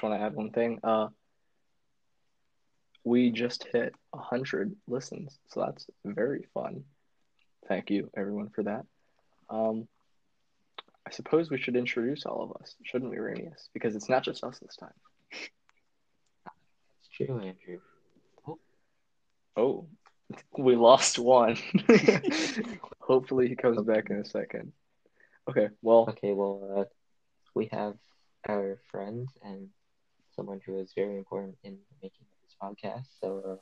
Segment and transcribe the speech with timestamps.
[0.00, 0.80] just want to add one thing.
[0.82, 1.08] Uh,
[3.04, 6.84] we just hit a hundred listens, so that's very fun.
[7.68, 8.86] Thank you, everyone, for that.
[9.50, 9.88] Um,
[11.06, 13.68] I suppose we should introduce all of us, shouldn't we, Reimius?
[13.74, 14.90] Because it's not just us this time.
[15.32, 17.80] it's true, Andrew.
[19.56, 19.86] Oh,
[20.56, 21.58] we lost one.
[23.00, 24.72] Hopefully, he comes back in a second.
[25.48, 26.84] Okay, well, Okay, well, uh,
[27.54, 27.96] we have
[28.48, 29.68] our friend and
[30.40, 33.04] someone who is very important in making this podcast.
[33.20, 33.56] So, uh,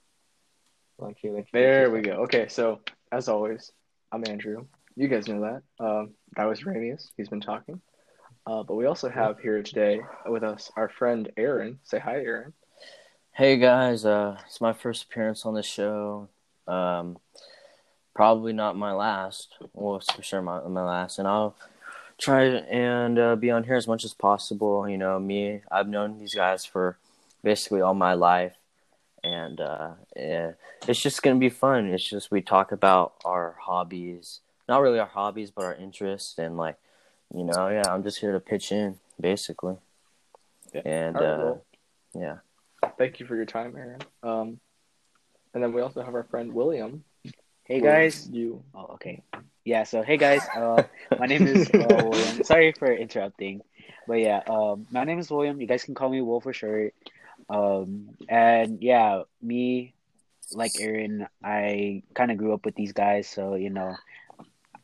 [0.97, 2.13] why don't you introduce there we go.
[2.23, 3.73] Okay, so as always,
[4.13, 4.65] I'm Andrew.
[4.95, 5.85] You guys know that.
[5.85, 7.11] Um, that was Reimius.
[7.17, 7.81] He's been talking.
[8.47, 11.81] Uh, but we also have here today with us our friend Aaron.
[11.83, 12.53] Say hi, Aaron.
[13.33, 16.29] Hey guys, uh, it's my first appearance on the show.
[16.69, 17.19] Um,
[18.15, 19.49] probably not my last.
[19.73, 21.57] Well, it's for sure my my last, and I'll
[22.19, 24.89] try and uh, be on here as much as possible.
[24.89, 26.99] You know, me, I've known these guys for
[27.43, 28.55] basically all my life,
[29.23, 30.53] and uh, yeah,
[30.87, 31.87] it's just gonna be fun.
[31.87, 36.57] It's just we talk about our hobbies, not really our hobbies, but our interests, and
[36.57, 36.77] like,
[37.35, 39.77] you know, yeah, I'm just here to pitch in, basically,
[40.75, 40.83] Yeah.
[40.85, 41.65] and All right, uh, well,
[42.15, 42.37] yeah.
[42.99, 44.01] thank you for your time, Aaron.
[44.23, 44.61] Um,
[45.55, 47.05] and then we also have our friend William.
[47.65, 48.29] Hey guys.
[48.31, 48.63] You.
[48.75, 49.23] Oh, okay.
[49.69, 49.85] Yeah.
[49.85, 50.41] So hey guys.
[50.57, 50.85] Uh,
[51.19, 52.43] my name is uh, William.
[52.43, 53.61] Sorry for interrupting,
[54.07, 54.41] but yeah.
[54.49, 55.61] Um, my name is William.
[55.61, 56.95] You guys can call me Will for short.
[57.51, 59.93] Um, and yeah, me,
[60.53, 63.95] like Aaron, I kind of grew up with these guys, so you know,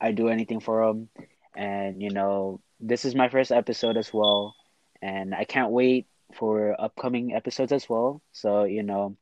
[0.02, 1.08] I do anything for them,
[1.56, 4.54] and you know, this is my first episode as well,
[5.00, 8.20] and I can't wait for upcoming episodes as well.
[8.32, 9.16] So you know,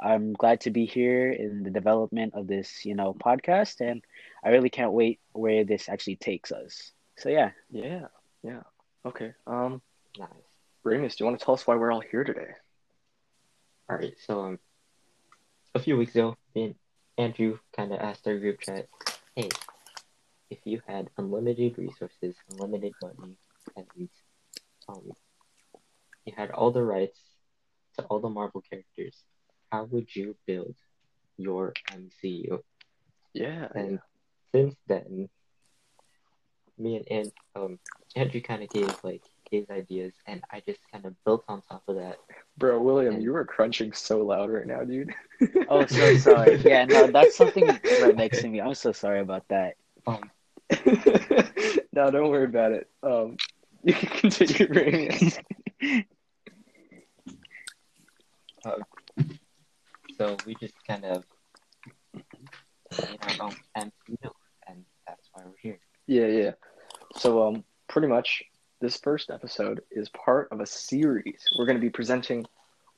[0.00, 4.02] I'm glad to be here in the development of this, you know, podcast, and
[4.44, 6.92] I really can't wait where this actually takes us.
[7.16, 8.06] So yeah, Yeah.
[8.42, 8.62] Yeah.
[9.04, 9.32] Okay.
[9.46, 9.80] Um,
[10.18, 10.28] Nice.
[10.84, 12.52] Reimius, do you want to tell us why we're all here today?
[13.88, 14.58] All right, so um,
[15.74, 16.74] a few weeks ago, me and
[17.18, 18.88] Andrew kind of asked our group chat,
[19.34, 19.48] "Hey,
[20.50, 23.36] if you had unlimited resources, unlimited money,
[23.76, 24.08] and
[24.88, 25.10] um,
[26.24, 27.18] you had all the rights
[27.98, 29.22] to all the Marvel characters,
[29.70, 30.74] how would you build
[31.36, 32.60] your MCU?"
[33.32, 33.68] Yeah.
[33.74, 34.00] And
[34.52, 35.28] since then,
[36.78, 37.78] me and, and um,
[38.14, 41.82] Andrew kind of gave like his ideas, and I just kind of built on top
[41.88, 42.16] of that.
[42.58, 45.14] Bro, William, And- you are crunching so loud right now, dude.
[45.68, 46.56] oh so sorry.
[46.64, 48.60] Yeah, no, that's something right next to me.
[48.60, 49.74] I'm so sorry about that.
[50.06, 50.30] Um,
[51.92, 52.88] no, don't worry about it.
[53.02, 53.36] Um,
[53.84, 55.38] you can continue, Reimius.
[60.18, 61.24] So we just kind of
[62.14, 64.30] made our own MCU,
[64.66, 65.78] and that's why we're here.
[66.06, 66.52] Yeah, yeah.
[67.16, 68.42] So, um, pretty much
[68.80, 71.42] this first episode is part of a series.
[71.58, 72.46] We're going to be presenting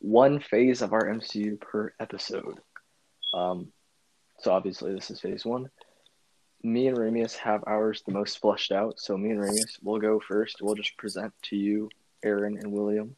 [0.01, 2.61] one phase of our MCU per episode.
[3.35, 3.73] Um,
[4.39, 5.71] so obviously this is phase one.
[6.63, 8.99] Me and Reimius have ours the most fleshed out.
[8.99, 10.57] So me and Reimius will go first.
[10.61, 11.89] We'll just present to you,
[12.25, 13.17] Aaron and William,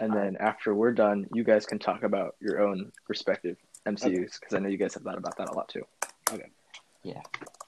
[0.00, 3.56] and then after we're done, you guys can talk about your own respective
[3.86, 5.82] MCUs because I know you guys have thought about that a lot too.
[6.32, 6.50] Okay.
[7.02, 7.20] Yeah.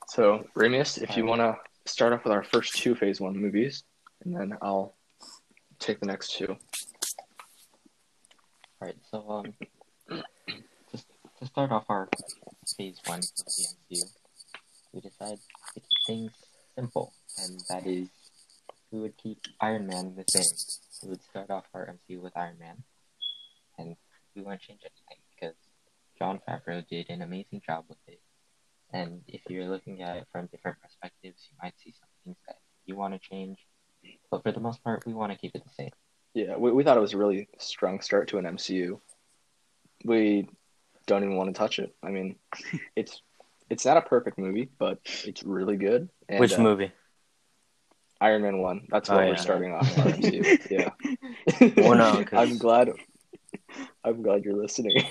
[0.09, 1.39] So Reimius, if you Alright.
[1.39, 3.85] want to start off with our first two Phase One movies,
[4.25, 4.95] and then I'll
[5.79, 6.57] take the next two.
[8.81, 8.97] All right.
[9.11, 9.55] So um,
[10.91, 11.07] just
[11.39, 12.09] to start off our
[12.77, 14.03] phase one of the MCU,
[14.93, 15.39] we decided
[15.75, 16.33] to keep things
[16.75, 18.09] simple, and that is
[18.97, 20.45] we would keep Iron Man the same.
[21.03, 22.83] We would start off our MCU with Iron Man,
[23.79, 23.97] and
[24.35, 25.55] we won't change anything because
[26.19, 28.21] Jon Favreau did an amazing job with it.
[28.93, 32.57] And if you're looking at it from different perspectives, you might see some things that
[32.87, 33.59] you want to change.
[34.31, 35.91] But for the most part, we want to keep it the same.
[36.33, 38.99] Yeah, we, we thought it was a really strong start to an MCU.
[40.05, 40.49] We
[41.07, 41.95] don't even want to touch it.
[42.03, 42.37] I mean,
[42.97, 43.21] it's
[43.69, 46.09] it's not a perfect movie, but it's really good.
[46.29, 46.93] And, Which uh, movie?
[48.21, 48.87] Iron Man one.
[48.91, 49.29] That's Oh, yeah.
[49.31, 50.09] we're starting off our
[50.71, 50.91] Yeah.
[51.77, 52.91] Well, no, 'cause- I'm glad.
[54.05, 54.97] I'm glad you're listening.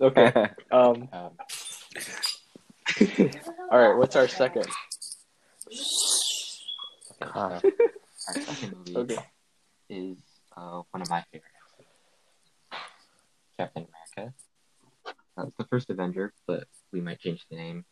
[0.00, 0.32] okay.
[0.70, 1.08] Um.
[1.12, 1.30] Um,
[3.70, 3.96] All right.
[3.96, 4.66] What's our second?
[7.22, 7.60] okay, God.
[7.62, 7.70] so
[8.28, 9.22] our second movie Okay.
[9.88, 10.16] is
[10.56, 11.50] uh, one of my favorite.
[13.58, 14.34] Captain America.
[15.36, 17.84] That's the first Avenger, but we might change the name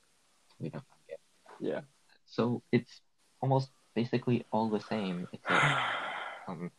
[0.60, 1.18] we don't know yet.
[1.60, 1.80] Yeah.
[2.26, 3.00] So it's
[3.40, 5.64] almost basically all the same, except
[6.48, 6.70] um,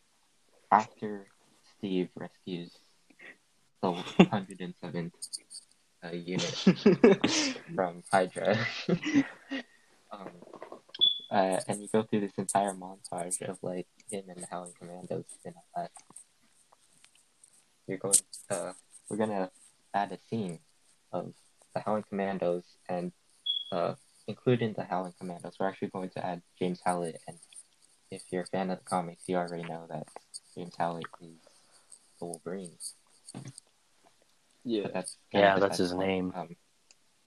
[0.72, 1.28] after
[1.78, 2.72] Steve rescues
[3.82, 5.12] the 107th
[6.04, 8.58] uh, unit from Hydra,
[10.12, 10.30] um,
[11.32, 15.26] uh, and you go through this entire montage of like him and the Howling Commandos
[15.46, 15.92] and all that.
[17.88, 18.16] You're going,
[18.50, 18.74] uh,
[19.10, 19.52] we're gonna
[19.94, 20.60] add a scene
[21.12, 21.34] of
[21.74, 23.12] the Howling Commandos and
[23.72, 23.96] uh,
[24.28, 27.22] including the Howling Commandos, we're actually going to add James Howlett.
[27.28, 27.38] And
[28.12, 30.08] if you're a fan of the comics, you already know that
[30.56, 31.36] James Howlett is
[32.20, 32.72] the Wolverine.
[34.64, 34.84] yeah.
[34.84, 36.08] But that's Yeah, that's his point.
[36.08, 36.34] name.
[36.36, 36.56] Um,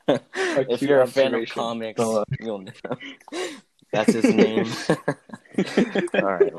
[0.08, 2.00] if you're a fan of comics,
[2.40, 2.72] you'll know.
[3.92, 4.66] That's his name.
[6.14, 6.52] All right.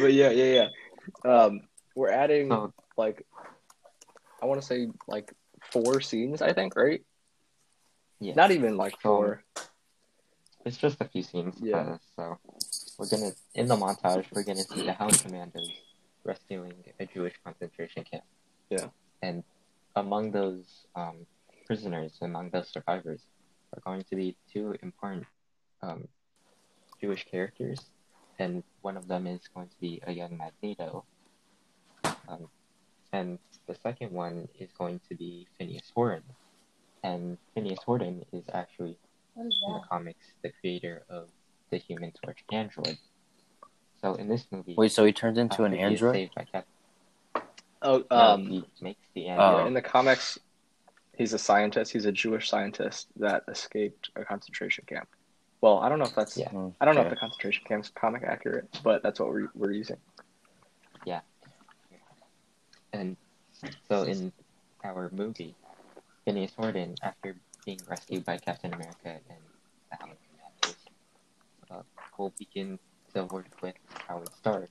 [0.00, 0.68] but yeah, yeah,
[1.24, 1.30] yeah.
[1.32, 1.60] Um,
[1.94, 3.24] we're adding so like
[4.46, 5.32] I want to say like
[5.72, 6.40] four scenes.
[6.40, 7.02] I think right.
[8.20, 9.42] yeah, Not even like So, four.
[10.64, 11.56] it's just a few scenes.
[11.60, 11.78] Yeah.
[11.78, 12.38] Uh, so
[12.96, 15.72] we're gonna in the montage we're gonna see the Hound Commandos
[16.22, 18.22] rescuing a Jewish concentration camp.
[18.70, 18.86] Yeah.
[19.20, 19.42] And
[19.96, 21.26] among those um,
[21.66, 23.22] prisoners, among those survivors,
[23.74, 25.24] are going to be two important
[25.82, 26.06] um,
[27.00, 27.80] Jewish characters,
[28.38, 31.04] and one of them is going to be a young Magneto.
[32.28, 32.46] Um,
[33.16, 36.22] and the second one is going to be Phineas Horton.
[37.02, 38.96] And Phineas Horton is actually
[39.34, 41.28] What is in the comics the creator of
[41.70, 42.98] the Human Torch android.
[44.02, 46.14] So in this movie, Wait, so he turns into an after he is android?
[46.14, 46.66] saved by Cap-
[47.82, 49.30] Oh, no, um, he makes the Oh.
[49.30, 49.66] android.
[49.68, 50.38] in the comics,
[51.16, 51.92] he's a scientist.
[51.92, 55.08] He's a Jewish scientist that escaped a concentration camp.
[55.60, 56.36] Well, I don't know if that's.
[56.36, 56.48] Yeah.
[56.80, 59.96] I don't know if the concentration camp's comic accurate, but that's what we're, we're using.
[62.92, 63.16] And
[63.88, 64.32] so in
[64.84, 65.54] our movie,
[66.24, 69.40] Phineas Horton, after being rescued by Captain America and
[69.90, 70.16] the Howling
[71.70, 71.82] uh,
[72.18, 72.78] will begin
[73.14, 73.74] to work with
[74.08, 74.70] Howard Stark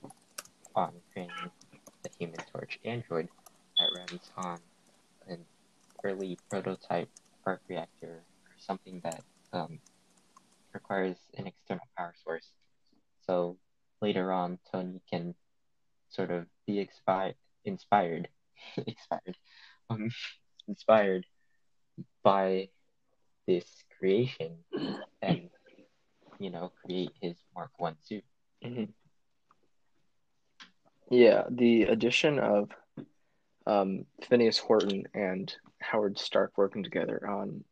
[0.74, 1.50] on creating
[2.02, 3.28] the Human Torch android
[3.78, 4.58] that runs on
[5.28, 5.44] an
[6.04, 7.08] early prototype
[7.44, 9.22] arc reactor or something that
[9.52, 9.78] um,
[10.72, 12.52] requires an external power source.
[13.26, 13.56] So
[14.00, 15.34] later on, Tony can
[16.08, 16.78] sort of be
[17.66, 18.26] expi-
[18.86, 19.36] inspired,
[19.90, 20.10] um,
[20.68, 21.26] inspired
[22.22, 22.68] by
[23.46, 23.66] this
[23.98, 24.58] creation
[25.22, 25.48] and
[26.38, 28.24] you know create his Mark One suit.
[31.10, 32.70] Yeah, the addition of
[33.66, 37.64] um, Phineas Horton and Howard Stark working together on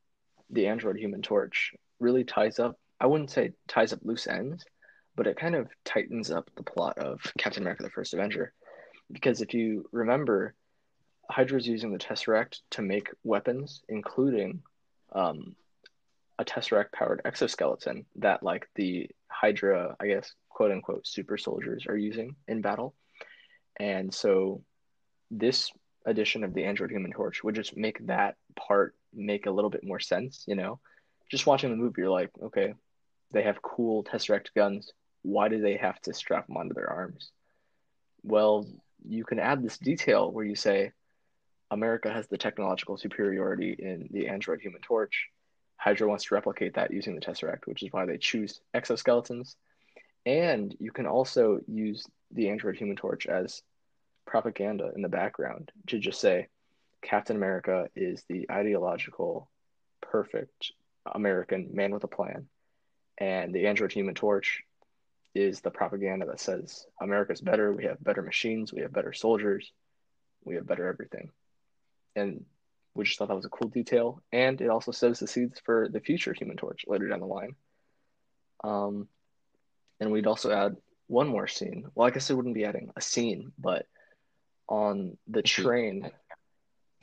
[0.51, 4.65] the Android Human Torch really ties up, I wouldn't say ties up loose ends,
[5.17, 8.53] but it kind of tightens up the plot of Captain America the First Avenger.
[9.11, 10.55] Because if you remember,
[11.31, 14.63] Hydra's using the Tesseract to make weapons, including
[15.13, 15.55] um,
[16.39, 21.97] a Tesseract powered exoskeleton that, like, the Hydra, I guess, quote unquote, super soldiers are
[21.97, 22.95] using in battle.
[23.77, 24.63] And so
[25.31, 25.71] this
[26.07, 29.85] edition of the Android Human Torch would just make that part make a little bit
[29.85, 30.81] more sense, you know?
[31.31, 32.75] Just watching the movie, you're like, okay,
[33.33, 34.93] they have cool Tesseract guns.
[35.23, 37.31] Why do they have to strap them onto their arms?
[38.23, 38.67] Well,
[39.07, 40.93] you can add this detail where you say
[41.71, 45.29] America has the technological superiority in the Android Human Torch.
[45.77, 49.57] Hydra wants to replicate that using the Tesseract, which is why they choose exoskeletons.
[50.25, 53.63] And you can also use the Android Human Torch as
[54.27, 56.49] propaganda in the background to just say
[57.03, 59.51] Captain America is the ideological,
[60.01, 60.73] perfect
[61.13, 62.49] American man with a plan.
[63.19, 64.63] And the Android Human Torch
[65.35, 69.73] is the propaganda that says America's better, we have better machines, we have better soldiers,
[70.45, 71.31] we have better everything.
[72.15, 72.45] And
[72.95, 74.23] we just thought that was a cool detail.
[74.33, 77.57] And it also sows the seeds for the future Human Torch later down the line.
[78.63, 79.09] Um,
[80.01, 80.77] and we'd also add
[81.09, 81.87] one more scene.
[81.95, 83.87] Well, I guess I wouldn't be adding a scene, but
[84.69, 86.11] on the train,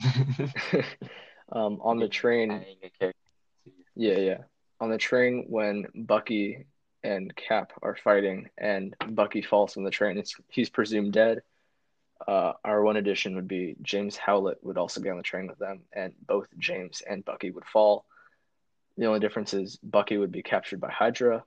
[1.52, 3.18] um, on the train, Adding a character
[3.64, 4.38] to- yeah, yeah,
[4.80, 6.66] on the train when Bucky
[7.04, 10.18] and Cap are fighting, and Bucky falls from the train.
[10.18, 11.42] It's he's presumed dead.
[12.26, 15.58] Uh, our one addition would be James Howlett would also be on the train with
[15.58, 18.04] them, and both James and Bucky would fall.
[18.96, 21.44] The only difference is Bucky would be captured by Hydra,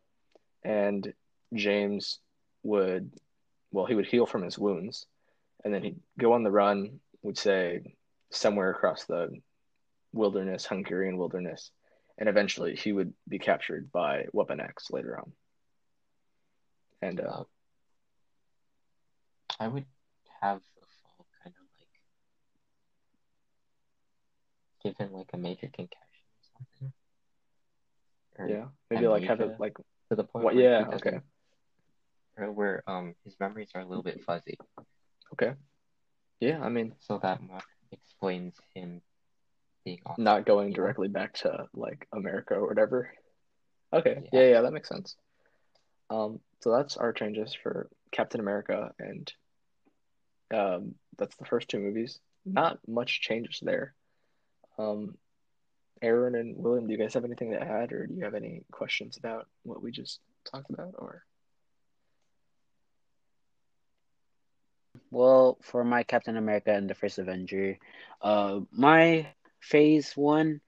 [0.64, 1.14] and
[1.54, 2.20] James
[2.64, 3.12] would,
[3.72, 5.06] well, he would heal from his wounds,
[5.64, 7.96] and then he'd go on the run, would say
[8.32, 9.30] somewhere across the
[10.12, 11.72] wilderness, Hungarian wilderness,
[12.18, 15.32] and eventually he would be captured by Weapon X later on.
[17.06, 17.44] And uh,
[19.60, 19.86] I would
[20.42, 21.90] have a fall kind of like
[24.84, 26.94] give him like a major concussion or something.
[28.40, 29.78] Or Yeah, maybe like have it like
[30.10, 30.56] to the point what?
[30.56, 31.20] where Yeah, okay,
[32.52, 34.58] where um his memories are a little bit fuzzy.
[35.34, 35.54] okay.
[36.40, 37.40] Yeah, I mean, So that
[37.92, 39.02] explains him
[39.86, 43.12] being on not going directly back to like America or whatever.
[43.94, 44.40] Okay, Yeah.
[44.42, 45.16] yeah, yeah, that makes sense.
[46.10, 49.32] Um, so that's our changes for Captain America, and
[50.52, 52.20] um, that's the first two movies.
[52.44, 53.94] Not much changes there.
[54.80, 55.16] Um,
[56.02, 58.64] Aaron and William, do you guys have anything to add, or do you have any
[58.72, 60.20] questions about what we just
[60.52, 60.96] talked about?
[60.98, 61.24] Or
[65.12, 67.78] Well, for my Captain America and the First Avenger,
[68.24, 69.28] uh, my
[69.60, 70.62] Phase One,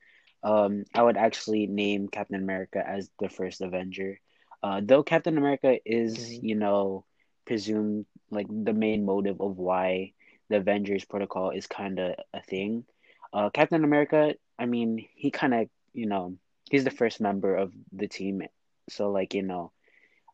[0.43, 4.19] um, I would actually name Captain America as the First Avenger.
[4.63, 6.43] Uh, though Captain America is, Mhm.
[6.43, 7.05] you know,
[7.45, 10.13] presumed like the main motive of why
[10.49, 12.85] the Avengers Protocol is kind of a thing.
[13.33, 16.37] Uh, Captain America, I mean, he kind of, you know,
[16.69, 18.43] he's the first member of the team,
[18.89, 19.71] so like, you know,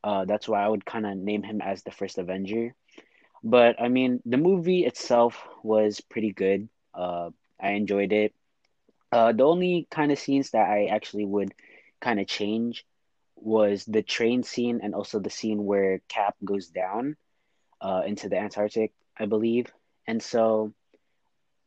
[0.04, 2.74] uh, that's why I would kind of name him as the First Avenger.
[3.44, 6.70] But I mean, the movie itself was pretty good.
[6.94, 8.34] Uh, I enjoyed it.
[9.12, 11.54] Uh, the only kind of scenes that I actually would
[12.02, 12.86] kind of change
[13.44, 17.16] was the train scene and also the scene where Cap goes down
[17.82, 19.72] uh, into the Antarctic, I believe.
[20.08, 20.74] And so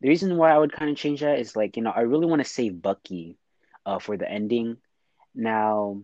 [0.01, 2.27] the reason why I would kind of change that is like, you know, I really
[2.27, 3.37] want to save Bucky
[3.85, 4.79] uh, for the ending.
[5.35, 6.03] Now,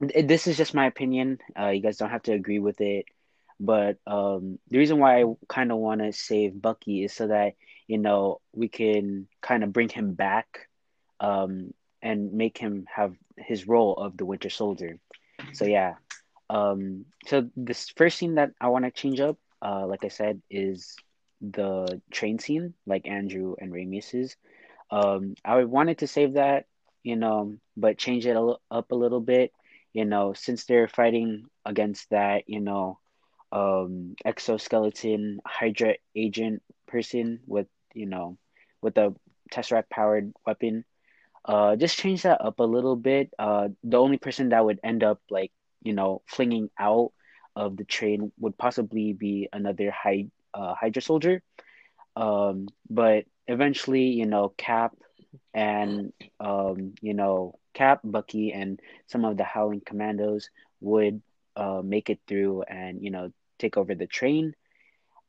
[0.00, 1.38] th- this is just my opinion.
[1.58, 3.06] Uh, you guys don't have to agree with it.
[3.60, 7.54] But um, the reason why I kind of want to save Bucky is so that,
[7.86, 10.68] you know, we can kind of bring him back
[11.20, 11.72] um,
[12.02, 14.98] and make him have his role of the Winter Soldier.
[15.52, 15.94] So, yeah.
[16.50, 20.42] Um, so, this first scene that I want to change up, uh, like I said,
[20.50, 20.94] is
[21.40, 24.36] the train scene, like Andrew and Ramirez's.
[24.90, 26.66] Um, I wanted to save that,
[27.02, 29.52] you know, but change it up a little bit,
[29.92, 32.98] you know, since they're fighting against that, you know,
[33.52, 38.36] um, exoskeleton Hydra agent person with, you know,
[38.82, 39.14] with a
[39.52, 40.84] Tesseract powered weapon.
[41.44, 43.32] Uh, just change that up a little bit.
[43.38, 47.12] Uh, the only person that would end up like, you know, flinging out
[47.56, 51.42] of the train would possibly be another Hy- uh, Hydra soldier.
[52.16, 54.94] Um, but eventually, you know, Cap
[55.54, 60.48] and um, you know, Cap, Bucky, and some of the Howling Commandos
[60.80, 61.22] would
[61.56, 64.54] uh, make it through and you know take over the train.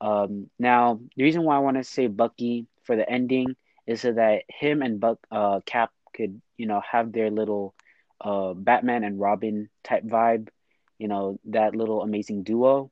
[0.01, 3.55] Um, now, the reason why I want to say Bucky for the ending
[3.87, 7.75] is so that him and Buck, uh, Cap could you know have their little
[8.21, 10.49] uh, Batman and Robin type vibe,
[10.97, 12.91] you know that little amazing duo.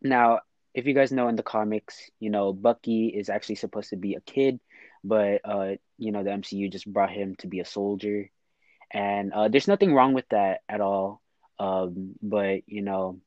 [0.00, 0.40] Now,
[0.74, 4.14] if you guys know in the comics, you know Bucky is actually supposed to be
[4.14, 4.60] a kid,
[5.04, 8.30] but uh, you know the MCU just brought him to be a soldier,
[8.90, 11.20] and uh, there's nothing wrong with that at all.
[11.58, 13.20] Um, but you know,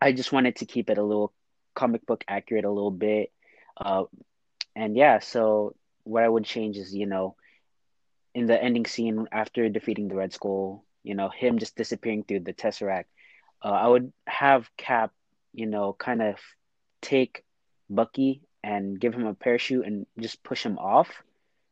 [0.00, 1.32] I just wanted to keep it a little
[1.74, 3.32] comic book accurate a little bit,
[3.76, 4.04] uh,
[4.76, 5.18] and yeah.
[5.20, 5.74] So
[6.04, 7.36] what I would change is you know,
[8.34, 12.40] in the ending scene after defeating the Red Skull, you know, him just disappearing through
[12.40, 13.04] the Tesseract.
[13.62, 15.12] Uh, I would have Cap,
[15.52, 16.36] you know, kind of
[17.00, 17.44] take
[17.88, 21.10] Bucky and give him a parachute and just push him off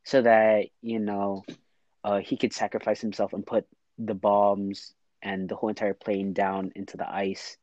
[0.04, 1.44] so that, you know,
[2.04, 3.66] uh, he could sacrifice himself and put
[3.98, 7.56] the bombs and the whole entire plane down into the ice.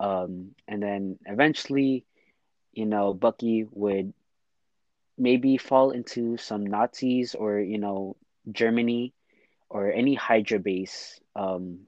[0.00, 2.04] Um, and then eventually,
[2.72, 4.12] you know, Bucky would
[5.16, 8.16] maybe fall into some Nazis or, you know,
[8.50, 9.12] Germany
[9.68, 11.18] or any Hydra base.
[11.34, 11.80] Um,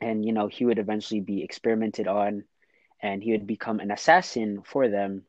[0.00, 2.44] and, you know, he would eventually be experimented on
[3.00, 5.22] and he would become an assassin for them,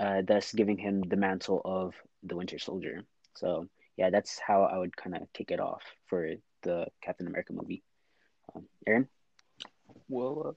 [0.00, 3.04] uh, thus giving him the mantle of the Winter Soldier.
[3.36, 7.52] So yeah, that's how I would kind of kick it off for the Captain America
[7.52, 7.82] movie.
[8.54, 9.08] Um, Aaron,
[10.08, 10.54] well,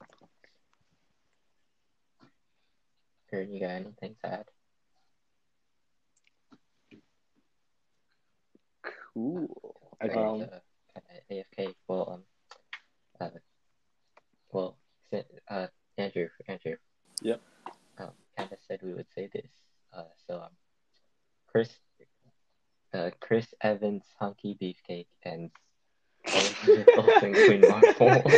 [3.34, 4.46] uh, you got anything to add?
[9.14, 9.76] Cool.
[10.04, 11.00] Okay, Um, uh,
[11.32, 11.74] AFK.
[11.88, 12.24] Well, um,
[13.20, 13.30] uh,
[14.52, 14.78] well,
[15.50, 16.76] uh, Andrew, Andrew.
[17.22, 17.42] Yep.
[18.00, 19.52] Um, kind of said we would say this.
[19.94, 20.50] Uh, so um,
[21.48, 21.70] Chris,
[22.94, 25.52] uh, Chris Evans, Hunky Beefcake, and
[26.98, 28.24] Olsen, Queen Marvel.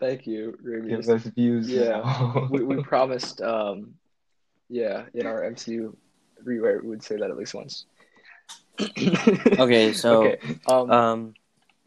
[0.00, 0.88] Thank you, Remy.
[0.88, 1.68] Give us views.
[1.68, 2.46] Yeah.
[2.50, 3.94] we, we promised, um,
[4.68, 5.96] yeah, in our MCU
[6.42, 7.86] rewrite, we would say that at least once.
[9.58, 10.38] Okay, so okay.
[10.66, 11.34] Um, um,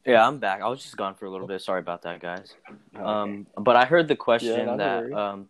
[0.05, 0.61] yeah, I'm back.
[0.61, 1.61] I was just gone for a little bit.
[1.61, 2.53] Sorry about that, guys.
[2.95, 3.03] Okay.
[3.03, 5.49] Um, but I heard the question Yeah, that um,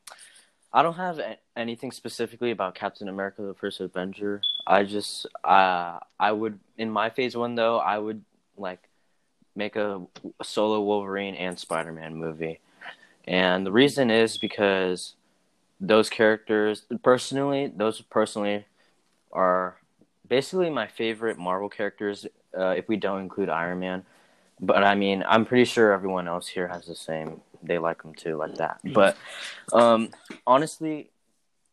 [0.74, 4.42] I don't have a- anything specifically about Captain America: The First Avenger.
[4.66, 8.24] I just, uh, I would in my phase one though, I would
[8.58, 8.90] like
[9.56, 10.02] make a,
[10.40, 12.60] a solo Wolverine and Spider Man movie,
[13.28, 15.14] and the reason is because
[15.80, 18.66] those characters, personally, those personally
[19.32, 19.78] are
[20.28, 22.26] basically my favorite Marvel characters.
[22.58, 24.04] Uh, if we don't include Iron Man,
[24.60, 27.42] but I mean, I'm pretty sure everyone else here has the same.
[27.62, 28.80] They like them too, like that.
[28.84, 29.18] But
[29.74, 30.10] um,
[30.46, 31.12] honestly,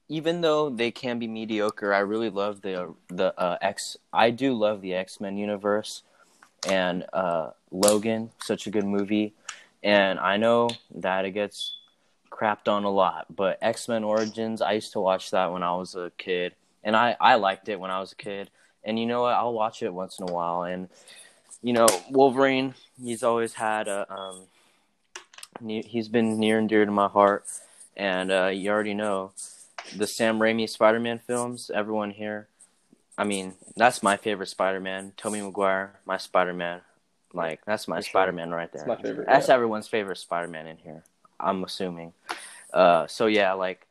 [0.08, 3.96] even though they can be mediocre, I really love the the uh, X.
[4.12, 6.02] I do love the X Men universe,
[6.68, 9.34] and uh, Logan, such a good movie.
[9.82, 11.76] And I know that it gets
[12.30, 15.74] crapped on a lot, but X Men Origins, I used to watch that when I
[15.74, 16.54] was a kid,
[16.84, 18.50] and I I liked it when I was a kid.
[18.84, 19.34] And you know what?
[19.34, 20.62] I'll watch it once in a while.
[20.62, 20.88] And
[21.62, 24.42] you know, Wolverine, he's always had a um,
[25.66, 27.46] he's been near and dear to my heart.
[27.96, 29.32] And uh, you already know
[29.96, 32.48] the Sam Raimi Spider Man films, everyone here.
[33.16, 35.12] I mean, that's my favorite Spider Man.
[35.16, 36.80] Tobey Maguire, my Spider Man.
[37.32, 38.10] Like, that's my sure.
[38.10, 38.84] Spider Man right there.
[38.84, 39.54] Favorite, That's yeah.
[39.54, 41.02] everyone's favorite Spider Man in here,
[41.38, 42.12] I'm assuming.
[42.72, 43.86] Uh, so, yeah, like,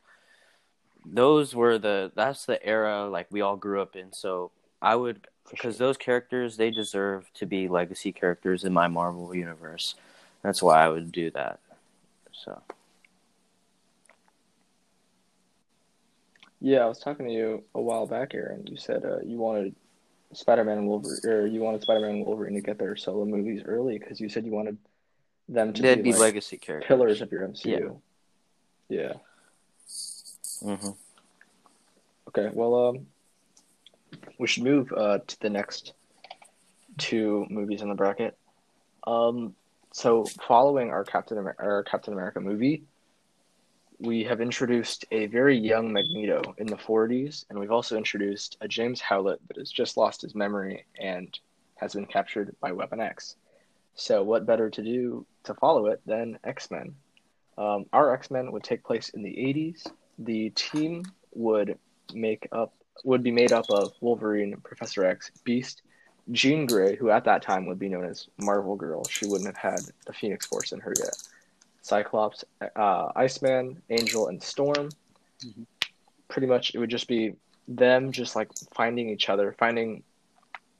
[1.04, 4.12] those were the, that's the era, like, we all grew up in.
[4.12, 5.86] So, I would, because sure.
[5.86, 9.94] those characters, they deserve to be legacy characters in my Marvel universe.
[10.42, 11.60] That's why I would do that.
[12.32, 12.62] So,
[16.64, 18.66] Yeah, I was talking to you a while back, Aaron.
[18.66, 19.74] You said uh, you wanted
[20.32, 23.98] Spider-Man and Wolverine, or you wanted Spider-Man and Wolverine to get their solo movies early
[23.98, 24.78] because you said you wanted
[25.46, 26.88] them to they'd be, be like, legacy characters.
[26.88, 28.00] pillars of your MCU.
[28.88, 29.12] Yeah.
[30.64, 30.90] Hmm
[32.28, 32.50] Okay.
[32.52, 33.06] Well, um,
[34.38, 35.92] we should move uh to the next
[36.98, 38.36] two movies in the bracket.
[39.06, 39.54] Um,
[39.92, 42.82] so following our Captain Amer- our Captain America movie,
[44.00, 48.66] we have introduced a very young Magneto in the 40s, and we've also introduced a
[48.66, 51.38] James Howlett that has just lost his memory and
[51.76, 53.36] has been captured by Weapon X.
[53.94, 56.94] So, what better to do to follow it than X Men?
[57.56, 59.86] Um, our X Men would take place in the 80s.
[60.18, 61.78] The team would
[62.12, 62.72] make up
[63.04, 65.82] would be made up of Wolverine, Professor X, Beast,
[66.30, 69.04] Jean Grey, who at that time would be known as Marvel Girl.
[69.04, 71.14] She wouldn't have had the Phoenix Force in her yet.
[71.82, 72.44] Cyclops,
[72.76, 74.88] uh, Iceman, Angel, and Storm.
[75.40, 75.66] Mhm.
[76.28, 77.34] Pretty much, it would just be
[77.68, 80.02] them just like finding each other, finding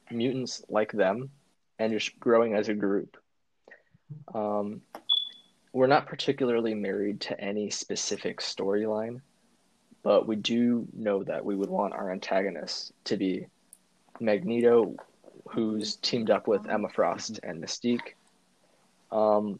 [0.09, 1.29] mutants like them,
[1.77, 3.17] and just growing as a group.
[4.33, 4.81] Um,
[5.75, 9.19] we're not particularly married to any specific storyline,
[10.03, 13.45] but we do know that we would want our antagonists to be
[14.21, 14.95] Magneto,
[15.49, 18.13] who's teamed up with Emma Frost and Mystique.
[19.11, 19.59] Um,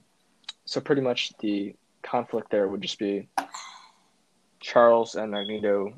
[0.63, 3.27] so pretty much the conflict there would just be
[4.61, 5.95] Charles and Magneto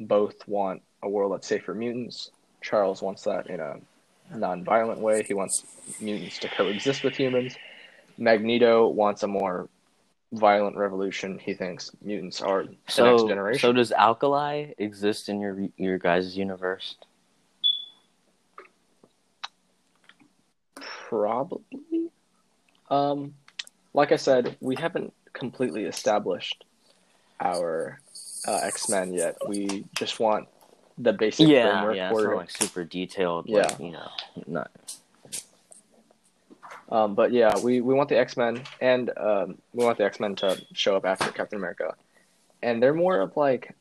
[0.00, 2.32] both want a world that's safe for mutants.
[2.60, 3.76] Charles wants that in a
[4.36, 5.22] non-violent way.
[5.22, 5.64] He wants
[6.00, 7.54] mutants to coexist with humans.
[8.20, 9.68] Magneto wants a more
[10.32, 11.38] violent revolution.
[11.38, 13.60] He thinks mutants are the next So, generation.
[13.60, 16.94] so does Alkali exist in your your guys' universe?
[21.08, 22.10] Probably.
[22.90, 23.34] Um,
[23.94, 26.64] like I said, we haven't completely established
[27.40, 28.00] our
[28.46, 29.36] uh, X Men yet.
[29.48, 30.48] We just want
[30.98, 33.46] the basic Yeah, framework yeah, it's for not like super detailed.
[33.48, 33.62] Yeah.
[33.68, 34.08] like, you know,
[34.46, 34.70] not.
[36.90, 40.18] Um, but yeah, we, we want the X Men, and um, we want the X
[40.18, 41.94] Men to show up after Captain America,
[42.62, 43.74] and they're more of like,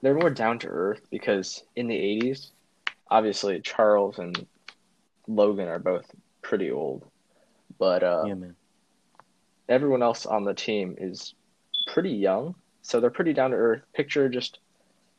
[0.00, 2.50] they're more down to earth because in the '80s,
[3.10, 4.46] obviously Charles and
[5.26, 7.04] Logan are both pretty old,
[7.78, 8.34] but uh, yeah,
[9.68, 11.34] everyone else on the team is
[11.86, 13.82] pretty young, so they're pretty down to earth.
[13.92, 14.60] Picture just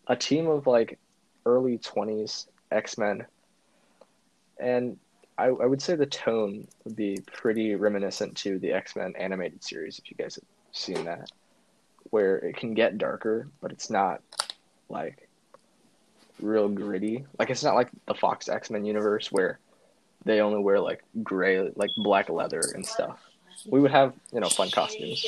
[0.08, 0.98] a team of like
[1.46, 3.28] early 20s X Men,
[4.60, 4.98] and
[5.40, 9.64] I, I would say the tone would be pretty reminiscent to the X Men animated
[9.64, 11.32] series, if you guys have seen that,
[12.10, 14.22] where it can get darker, but it's not
[14.90, 15.30] like
[16.42, 17.26] real gritty.
[17.38, 19.60] Like it's not like the Fox X Men universe where
[20.26, 23.20] they only wear like gray, like black leather and stuff.
[23.66, 25.26] We would have you know fun costumes.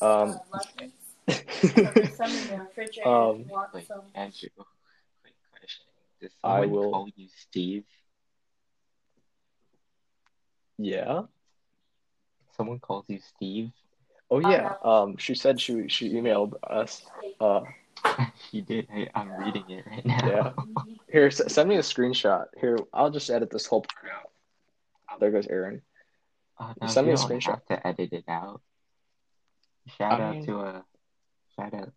[0.00, 0.92] Um, Lucky's.
[1.28, 3.08] So there's some in the refrigerator.
[3.08, 4.02] Um, if you want Wait, some.
[4.14, 4.48] Andrew,
[5.22, 5.84] quick question.
[6.20, 7.84] Does I will- call you Steve?
[10.80, 11.22] Yeah.
[12.56, 13.70] Someone calls you Steve?
[14.30, 14.74] Oh yeah.
[14.84, 17.02] Um, she said she she emailed us.
[17.40, 17.62] Uh,
[18.50, 18.86] he did.
[18.92, 20.26] I, I'm reading it right now.
[20.26, 20.52] Yeah.
[21.12, 22.46] here, s- send me a screenshot.
[22.60, 24.30] Here, I'll just edit this whole part out.
[25.10, 25.82] Oh, there goes Aaron.
[26.58, 27.46] Oh, no, Send me you a don't screenshot.
[27.50, 28.60] have to edit it out.
[29.98, 30.84] Shout I out mean- to a
[31.56, 31.92] Shout out.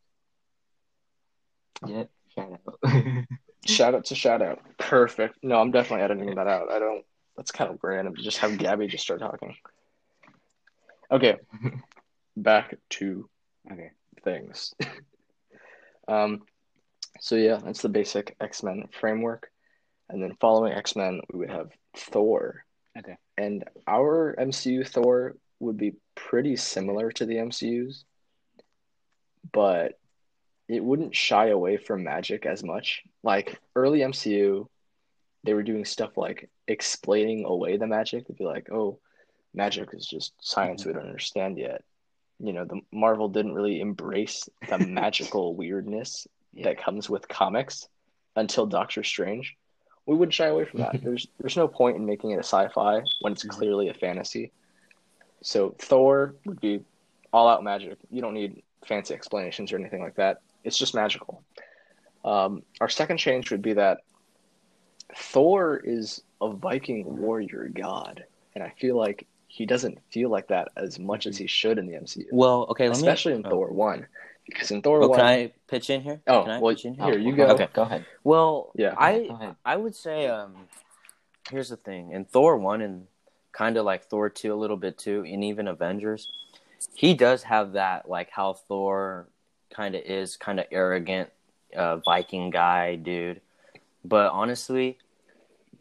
[1.86, 3.04] Yep, shout out.
[3.66, 4.60] Shout out to shout out.
[4.78, 5.38] Perfect.
[5.42, 6.70] No, I'm definitely editing that out.
[6.70, 7.06] I don't.
[7.36, 9.56] That's kind of random to just have Gabby just start talking.
[11.12, 11.38] Okay,
[12.38, 13.30] back to
[13.72, 13.92] Okay.
[14.24, 14.74] things.
[16.08, 16.42] um,
[17.20, 19.50] so yeah, that's the basic X Men framework,
[20.10, 22.66] and then following X Men, we would have Thor.
[22.98, 23.18] Okay.
[23.38, 28.06] And our MCU Thor would be pretty similar to the MCU's,
[29.52, 29.98] but
[30.68, 33.02] it wouldn't shy away from magic as much.
[33.24, 34.68] Like early MCU,
[35.44, 38.28] they were doing stuff like explaining away the magic.
[38.28, 39.00] They'd be like, "Oh,
[39.54, 41.84] magic is just science we don't understand yet."
[42.40, 46.66] You know, the Marvel didn't really embrace the magical weirdness Yeah.
[46.66, 47.88] that comes with comics
[48.36, 49.56] until Doctor Strange.
[50.06, 51.00] We wouldn't shy away from that.
[51.04, 53.50] There's there's no point in making it a sci-fi when it's Mhm.
[53.50, 54.52] clearly a fantasy.
[55.42, 56.84] So Thor would be
[57.32, 57.98] all out magic.
[58.12, 60.42] You don't need fancy explanations or anything like that.
[60.64, 61.44] It's just magical.
[62.26, 64.00] Um, our second change would be that
[65.16, 68.24] Thor is a Viking warrior god,
[68.56, 71.86] and I feel like he doesn't feel like that as much as he should in
[71.86, 73.50] the MCU, Well, okay, let especially me, in oh.
[73.50, 74.08] Thor one,
[74.48, 76.22] because in Thor Well, one, can I pitch in here?
[76.28, 77.06] Oh, can I well, pitch in here?
[77.06, 77.46] here, you Oh, go.
[77.54, 77.68] Okay.
[77.74, 78.06] Go ahead.
[78.24, 78.96] Well, Yeah.
[78.98, 79.54] I.
[79.64, 80.56] I would say um
[81.52, 82.12] here's the thing.
[82.12, 83.08] In Thor 1 and
[83.52, 86.32] kind of like Thor 2 a little bit too and even Avengers,
[86.96, 89.28] he does have that like how Thor
[89.74, 91.30] kind of is kind of arrogant
[91.76, 93.40] uh Viking guy dude.
[94.04, 94.98] But honestly,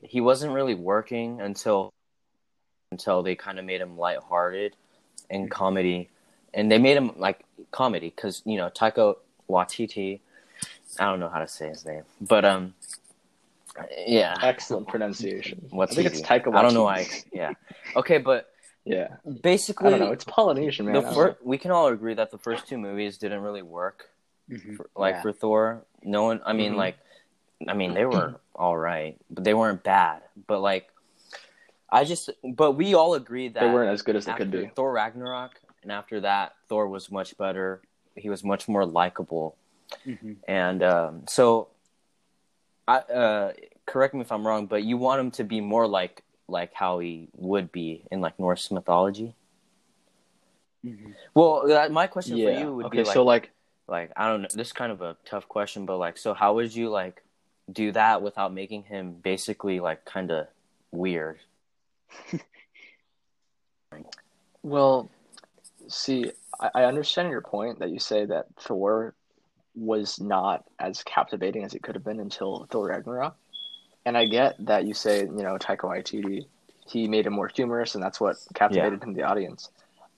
[0.02, 1.90] he wasn't really working until
[2.90, 4.76] until they kind of made him lighthearted
[5.30, 6.10] and comedy.
[6.52, 9.16] And they made him like comedy cuz you know, Taika
[9.48, 10.20] Waititi
[10.98, 12.02] I don't know how to say his name.
[12.20, 12.74] But um
[14.06, 14.36] yeah.
[14.42, 15.66] excellent pronunciation.
[15.70, 16.20] What's I think it's?
[16.20, 16.54] Taika.
[16.54, 17.24] I don't know Waititi.
[17.32, 17.38] why.
[17.38, 17.52] Yeah.
[17.96, 18.48] Okay, but
[18.84, 20.10] Yeah, basically, I don't know.
[20.12, 20.94] It's Polynesian, man.
[20.94, 24.10] the fir- we can all agree that the first two movies didn't really work.
[24.50, 24.76] Mhm.
[24.76, 25.22] For, like Yeah.
[25.22, 26.40] for Thor, no one.
[26.44, 26.78] I mean, Mhm.
[26.78, 26.96] like,
[27.68, 30.22] I mean, they were all right, but they weren't bad.
[30.46, 30.88] But like,
[31.90, 34.70] I just, but we all agreed that they weren't as good as they could be.
[34.74, 37.82] Thor Ragnarok, and after that, Thor was much better.
[38.14, 39.56] He was much more likable,
[40.06, 40.36] Mhm.
[40.48, 41.68] and um, so,
[42.88, 43.52] I uh,
[43.86, 46.98] correct me if I'm wrong, but you want him to be more like like how
[46.98, 49.34] he would be in like Norse mythology.
[50.84, 51.14] Mhm.
[51.34, 52.46] Well, that, my question Yeah.
[52.46, 53.50] for you would okay, be like, so like,
[53.86, 54.48] like I don't know.
[54.52, 57.22] This is kind of a tough question, but like, so how would you like
[57.70, 60.46] do that without making him basically like kind of
[60.90, 61.38] weird?
[64.62, 65.10] well,
[65.88, 69.14] see, I, I understand your point that you say that Thor
[69.74, 73.36] was not as captivating as it could have been until Thor Ragnarok,
[74.04, 76.46] and I get that you say you know Taika Waititi,
[76.86, 79.70] he made him more humorous, and that's what captivated him the audience.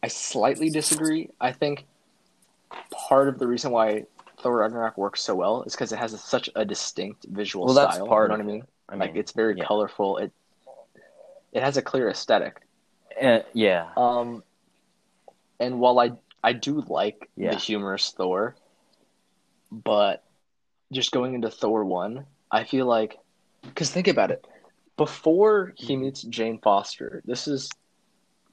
[0.03, 1.31] I slightly disagree.
[1.41, 1.87] I think
[2.91, 4.05] part of the reason why
[4.45, 7.75] Thor Ragnarok works so well is because it has a, such a distinct visual Well,
[7.75, 8.07] that's style.
[8.07, 8.65] part you know what I mean?
[8.91, 9.65] I mean, like it's very yeah.
[9.65, 10.19] colorful.
[10.19, 10.33] It
[11.53, 12.61] it has a clear aesthetic.
[13.21, 14.43] Uh, yeah, Um,
[15.59, 17.53] and while I I do like Yeah.
[17.53, 18.55] the humorous Thor,
[19.73, 20.23] but
[20.93, 23.17] just going into Thor one, I feel like
[23.63, 24.45] because think about it,
[24.99, 27.71] before he meets Jane Foster, this is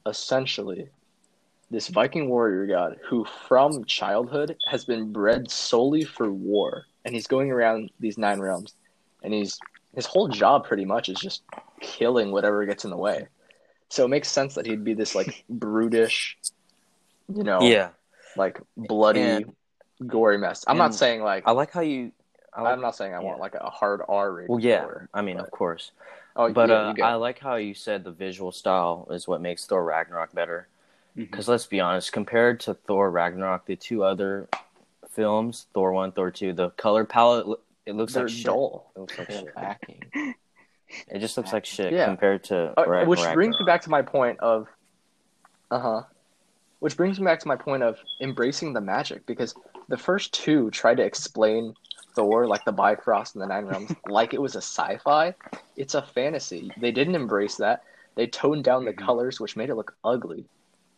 [0.05, 0.89] essentially
[1.71, 7.25] this Viking warrior god who, from childhood, has been bred solely for war, and he's
[7.27, 8.75] going around these nine realms,
[9.23, 9.57] and he's
[9.95, 11.41] his whole job pretty much is just
[11.79, 13.27] killing whatever gets in the way.
[13.89, 16.37] So it makes sense that he'd be this like brutish,
[17.33, 17.89] you know, yeah.
[18.37, 19.55] like bloody, And-
[20.05, 20.63] gory mess.
[20.67, 22.11] I'm not saying like I like how you.
[22.53, 24.49] I like, I'm not saying I want like a hard R rated.
[24.49, 24.81] well, yeah.
[24.81, 25.91] Thor, I mean, but- of course,
[26.35, 27.07] oh, but yeah, uh.
[27.07, 30.67] I like how you said the visual style is what makes Thor Ragnarok better.
[31.17, 31.29] Mhm.
[31.29, 34.47] Because let's be honest, compared to Thor Ragnarok, the two other
[35.09, 38.45] films, Thor one, Thor two, the color palette it looks they're like shit.
[38.45, 38.91] dull.
[38.95, 39.55] It looks like shit.
[39.55, 40.03] lacking.
[41.07, 42.03] It just looks like shit Yeah.
[42.05, 44.67] compared to Uh, Rag- which brings me back to my point of,
[45.71, 46.01] uh huh.
[46.79, 49.55] Which brings me back to my point of embracing the magic because
[49.87, 51.75] the first two tried to explain
[52.13, 55.33] Thor, like the Bifrost and the Nine Realms, like it was a sci-fi.
[55.77, 56.71] It's a fantasy.
[56.77, 57.83] They didn't embrace that.
[58.15, 59.05] They toned down the Mhm.
[59.05, 60.43] colors, which made it look ugly,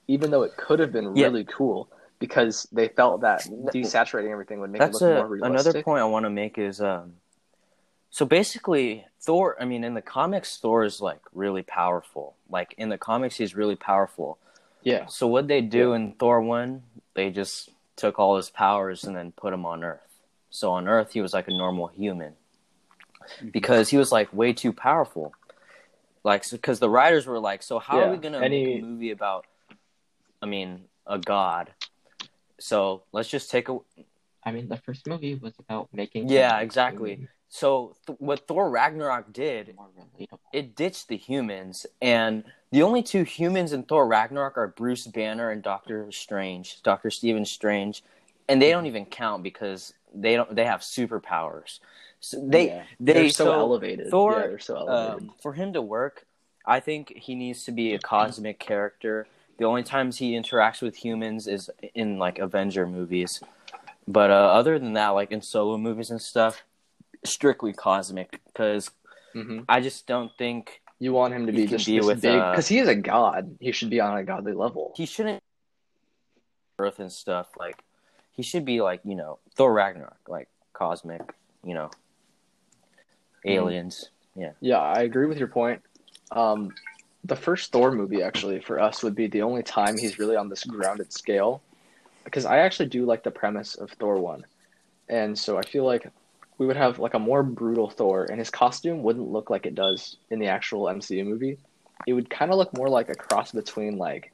[0.07, 1.27] even though it could have been Yeah.
[1.27, 1.89] really cool
[2.19, 5.65] because they felt that desaturating everything would make That's it look a, more realistic.
[5.65, 7.13] another point I want to make is um
[8.09, 12.35] so basically Thor I mean in the comics Thor is like really powerful.
[12.49, 14.37] Like in the comics he's really powerful.
[14.83, 19.15] Yeah, So what they do in Thor 1, they just took all his powers and
[19.15, 20.01] then put him on Earth.
[20.49, 22.33] So on Earth he was like a normal human
[23.51, 25.33] because he was like way too powerful.
[26.23, 28.67] Like because the writers were like so how Yeah, are we going to and make
[28.67, 29.45] a movie about
[30.43, 31.71] I mean a god
[32.59, 33.79] So let's just take a.
[34.45, 36.29] I mean, the first movie was about making.
[36.29, 37.27] Yeah, exactly.
[37.49, 39.75] So th- what Thor Ragnarok did,
[40.53, 45.51] it ditched the humans, and the only two humans in Thor Ragnarok are Bruce Banner
[45.51, 48.03] and Doctor Strange, Doctor Stephen Strange,
[48.49, 50.55] and they don't even count because they don't.
[50.55, 51.79] They have superpowers.
[52.19, 52.83] So they Yeah.
[52.99, 54.09] they They're so, so elevated.
[54.11, 55.29] Thor, yeah, so elevated.
[55.29, 56.25] um, for him to work,
[56.65, 59.27] I think he needs to be a cosmic character.
[59.57, 63.41] The only times he interacts with humans is in like Avenger movies,
[64.07, 66.63] but uh, other than that, like in solo movies and stuff,
[67.23, 68.41] strictly cosmic.
[68.47, 68.89] Because
[69.33, 72.51] hmm I just don't think You want him to be just be with, big uh,
[72.51, 73.55] because he is a god.
[73.59, 74.93] He should be on a godly level.
[74.95, 75.41] he shouldn't
[76.79, 77.49] Earth and stuff.
[77.57, 77.83] Like
[78.31, 81.21] he should be like you know Thor Ragnarok, like cosmic,
[81.63, 81.91] you know,
[83.45, 84.09] aliens.
[84.35, 84.51] Yeah.
[84.61, 85.81] Yeah, I agree with your point.
[86.31, 86.73] Um,
[87.23, 90.49] the first Thor movie actually for us would be the only time he's really on
[90.49, 91.61] this grounded scale,
[92.23, 94.45] because I actually do like the premise of Thor one,
[95.09, 96.09] and so I feel like
[96.57, 99.75] we would have like a more brutal Thor, and his costume wouldn't look like it
[99.75, 101.57] does in the actual MCU movie.
[102.05, 104.31] It would kind of look more like a cross between like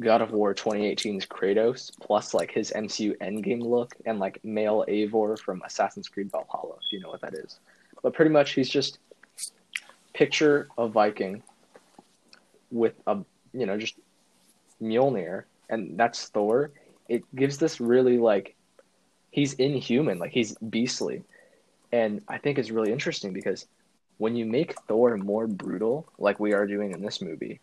[0.00, 5.38] God of War 2018's Kratos plus like his MCU Endgame look and like male Eivor
[5.38, 7.58] from Assassin's Creed Valhalla, if you know what that is.
[8.02, 8.98] But pretty much he's just
[10.14, 11.42] picture a Viking
[12.70, 13.18] with a
[13.52, 13.96] you know just
[14.82, 16.70] Mjolnir, and that's Thor.
[17.08, 18.54] It gives this really like
[19.30, 21.24] he's inhuman, like he's beastly,
[21.92, 23.66] and I think it's really interesting because
[24.18, 27.60] when you make Thor more brutal, like we are doing in this movie,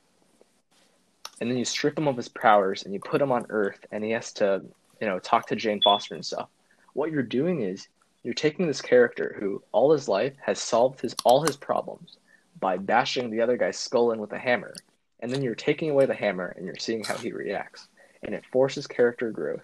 [1.40, 4.04] and then you strip him of his powers and you put him on Earth, and
[4.04, 4.64] he has to
[5.02, 6.50] you know talk to Jane Foster and stuff.
[6.94, 7.88] What you're doing is
[8.24, 12.18] you're taking this character who all his life has solved his all his problems
[12.60, 14.74] by bashing the other guy's skull in with a hammer.
[15.20, 17.88] And then you're taking away the hammer and you're seeing how he reacts.
[18.24, 19.64] And it forces character growth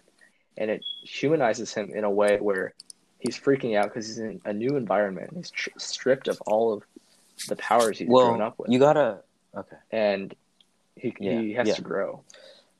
[0.58, 2.74] and it humanizes him in a way where
[3.20, 5.32] he's freaking out because he's in a new environment.
[5.36, 6.84] He's tr- stripped of all of
[7.48, 8.70] the powers he's grown Well, up with.
[8.72, 9.20] you gotta
[9.56, 9.78] okay.
[9.92, 10.34] and
[10.96, 11.74] he, he has yeah.
[11.76, 12.22] to grow.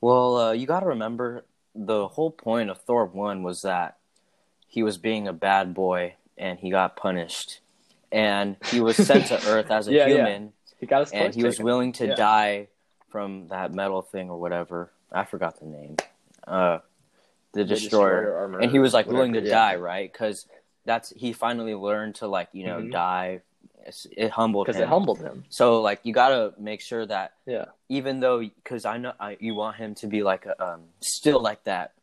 [0.02, 3.98] Well, uh, you got to remember the whole point of Thor 1 was that
[4.68, 7.60] he was being a bad boy and he got punished.
[8.12, 10.16] And he was sent to Earth as a Yeah, yeah.
[10.16, 12.16] human He got his and toys he was willing to Yeah.
[12.16, 12.68] die
[13.10, 14.92] from that metal thing or whatever.
[15.12, 15.96] I forgot the name.
[16.46, 16.80] Uh,
[17.54, 18.36] the, The destroyer.
[18.38, 19.54] armor, and he was like whatever, willing to yeah.
[19.54, 20.12] die, right?
[20.12, 20.48] Because
[20.86, 22.92] that's he finally learned to like you know Mhm.
[22.92, 23.42] die.
[24.16, 24.74] It humbled him.
[24.74, 25.44] because it humbled him.
[25.50, 27.66] So like you gotta make sure that Yeah.
[27.90, 31.40] even though because I know I, you want him to be like a, um still
[31.42, 31.94] like that,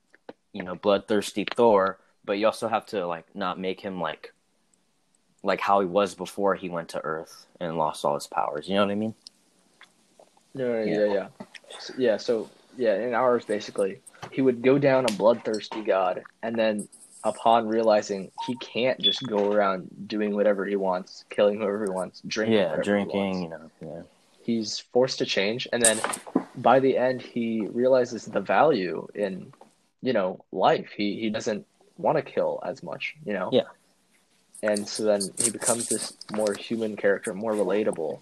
[0.53, 4.33] you know, bloodthirsty Thor, but you also have to like not make him like
[5.43, 8.69] like how he was before he went to Earth and lost all his powers.
[8.69, 9.15] You know what I mean?
[10.55, 11.05] No, Yeah.
[11.05, 11.29] yeah, yeah,
[11.79, 12.17] So, yeah.
[12.17, 14.01] So yeah, in ours basically,
[14.33, 16.89] he would go down a bloodthirsty god, and then
[17.25, 22.23] upon realizing he can't just go around doing whatever he wants, killing whoever he wants,
[22.27, 23.43] drinking, yeah, drinking.
[23.45, 24.03] You know, yeah.
[24.43, 26.01] he's forced to change, and then
[26.57, 29.53] by the end, he realizes the value in
[30.03, 30.91] you know life.
[30.97, 33.51] He he doesn't want to kill as much, you know.
[33.53, 33.63] Yeah.
[34.63, 38.21] And so then he becomes this more human character, more relatable.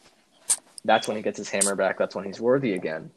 [0.84, 1.98] That's when he gets his hammer back.
[1.98, 3.10] That's when he's worthy again.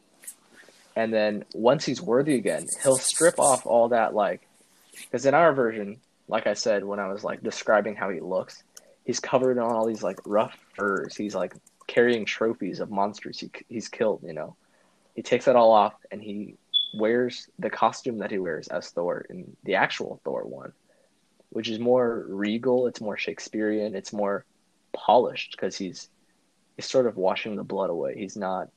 [0.96, 4.46] And then once he's worthy again, he'll strip off all that like
[4.92, 8.62] because in our version, like I said when I was like describing how he looks,
[9.04, 11.16] he's covered in all these like rough furs.
[11.16, 11.54] He's like
[11.86, 14.56] carrying trophies of monsters he, he's killed, you know.
[15.14, 16.56] He takes that all off and he
[16.94, 20.72] wears the costume that he wears as Thor in the actual Thor one,
[21.50, 24.44] which is more regal, it's more Shakespearean, it's more
[24.92, 26.08] polished because he's
[26.76, 28.14] he's sort of washing the blood away.
[28.16, 28.68] He's not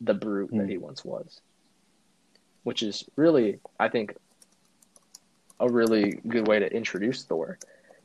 [0.00, 0.68] the brute that Hmm.
[0.68, 1.40] he once was.
[2.64, 4.16] Which is really, I think,
[5.60, 7.58] a really good way to introduce Thor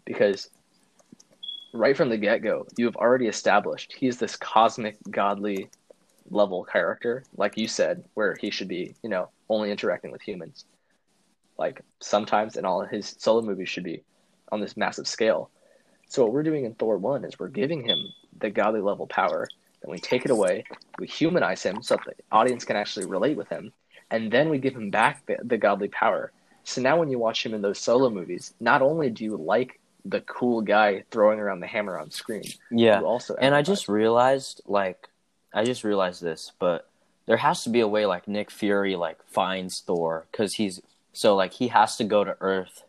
[0.06, 0.50] because
[1.74, 5.70] right from the get go, you have already established he's this cosmic, godly
[6.30, 10.66] level character, like you said, where he should be, you know, only interacting with humans.
[11.58, 14.04] Like sometimes in all his solo movies should be
[14.52, 15.50] on this massive scale.
[16.08, 17.98] So what we're doing in Thor 1 is we're giving him
[18.40, 19.48] the godly level power,
[19.82, 20.66] then we take it away,
[21.00, 23.72] we humanize him so that the audience can actually relate with him,
[24.10, 26.32] and then we give him back the, the godly power.
[26.64, 29.80] So now when you watch him in those solo movies, not only do you like
[30.04, 33.00] the cool guy throwing around the hammer on screen, Yeah.
[33.00, 35.08] you also And I just realized, like,
[35.54, 36.90] I just realized this, but
[37.26, 40.82] there has to be a way, like Nick Fury, like finds Thor because he's
[41.14, 42.84] so like he has to go to Earth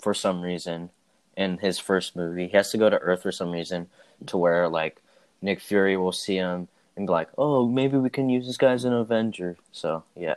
[0.00, 0.90] for some reason
[1.36, 2.46] in his first movie.
[2.48, 3.88] He has to go to Earth for some reason
[4.26, 5.00] to where like
[5.42, 8.72] Nick Fury will see him and be like, "Oh, maybe we can use this guy
[8.72, 10.34] as an Avenger." So yeah,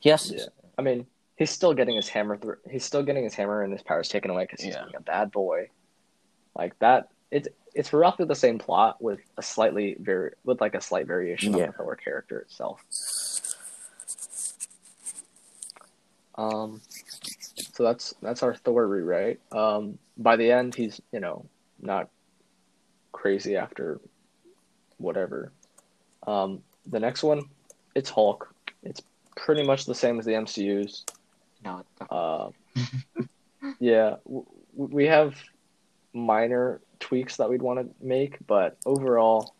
[0.00, 0.36] he has to.
[0.36, 0.44] Yeah.
[0.78, 1.06] I mean,
[1.36, 2.36] he's still getting his hammer.
[2.36, 4.84] Th- he's still getting his hammer and his powers taken away because he's Yeah.
[4.84, 5.68] being a bad boy.
[6.56, 7.08] Like that.
[7.30, 11.52] It's it's roughly the same plot with a slightly very with like a slight variation
[11.56, 11.70] Yeah.
[11.78, 12.84] on the character itself.
[16.40, 16.80] Um,
[17.74, 19.40] so that's that's our Thor rewrite.
[19.52, 21.44] Um, by the end, he's you know
[21.80, 22.08] not
[23.12, 24.00] crazy after
[24.98, 25.52] whatever.
[26.26, 27.42] Um, the next one,
[27.94, 28.52] it's Hulk.
[28.82, 29.02] It's
[29.36, 31.04] pretty much the same as the MCU's.
[31.64, 32.10] No, not.
[32.10, 32.50] Uh,
[33.80, 35.34] yeah, w- w- we have
[36.14, 39.54] minor tweaks that we'd want to make, but overall,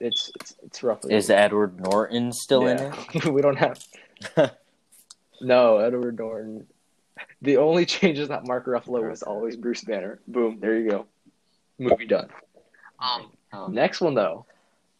[0.00, 1.14] it's it's, it's roughly.
[1.14, 3.04] Is Edward Norton still in Yeah.
[3.14, 3.24] it?
[3.32, 3.78] we don't have.
[5.40, 6.66] no, Edward Norton.
[7.42, 10.20] The only changes that Mark Ruffalo was always Bruce Banner.
[10.28, 11.06] Boom, there you go.
[11.78, 12.28] Movie done.
[13.00, 14.44] Um, Um, next one though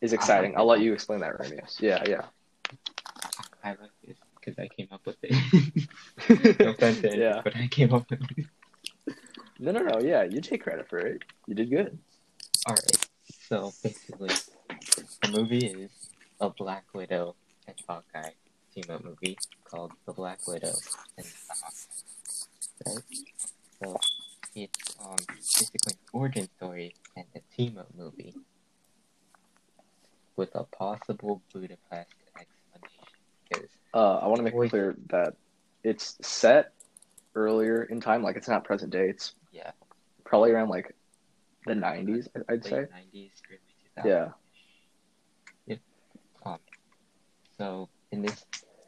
[0.01, 0.55] is exciting.
[0.57, 1.81] I'll let you explain that, Reimius.
[1.81, 2.22] Yeah, yeah.
[3.64, 5.33] I like this because I came up with it.
[6.61, 7.40] no offense, Yeah.
[7.42, 8.46] but I came up with it.
[9.59, 10.01] No, no, no.
[10.01, 11.22] Yeah, you take credit for it.
[11.48, 11.98] You did good.
[12.68, 13.09] Alright,
[13.48, 14.29] so basically,
[15.22, 15.90] the movie is
[16.40, 17.35] a Black Widow
[17.66, 18.31] and Hawkeye
[19.02, 20.72] movie called The Black Widow
[21.16, 21.26] and.
[22.86, 23.02] Right?
[23.82, 23.96] So
[24.54, 28.34] it's um basically an origin story and a team up movie
[30.36, 33.04] with a possible Budapest explanation.
[33.48, 35.34] Because Uh, I want to make it clear that
[35.82, 36.72] it's set
[37.34, 38.22] earlier in time.
[38.22, 39.08] Like it's not present day.
[39.08, 39.72] It's yeah,
[40.24, 40.94] probably around like
[41.66, 42.28] the '90s.
[42.48, 42.86] I'd say.
[42.90, 44.06] nineties, early two thousands.
[44.06, 44.28] Yeah.
[45.66, 45.78] Yep.
[46.46, 46.58] Um.
[47.58, 48.44] So in this,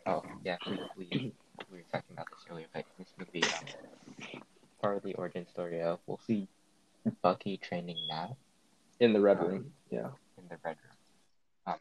[0.07, 1.33] oh yeah, we, we,
[1.71, 4.43] we were talking about this earlier, but this movie, um,
[4.81, 6.49] part of the origin story of we'll see
[7.23, 8.31] Bucky training Nat
[9.01, 9.73] In the red Um, room.
[9.91, 10.11] Yeah.
[10.39, 10.97] in the red room.
[11.67, 11.75] Um,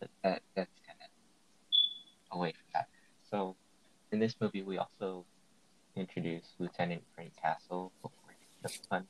[0.00, 2.88] but that that's kind of away from that.
[3.30, 3.56] So
[4.12, 5.24] in this movie, we also
[5.96, 9.06] introduce Lieutenant Frank Castle before he becomes Punisher.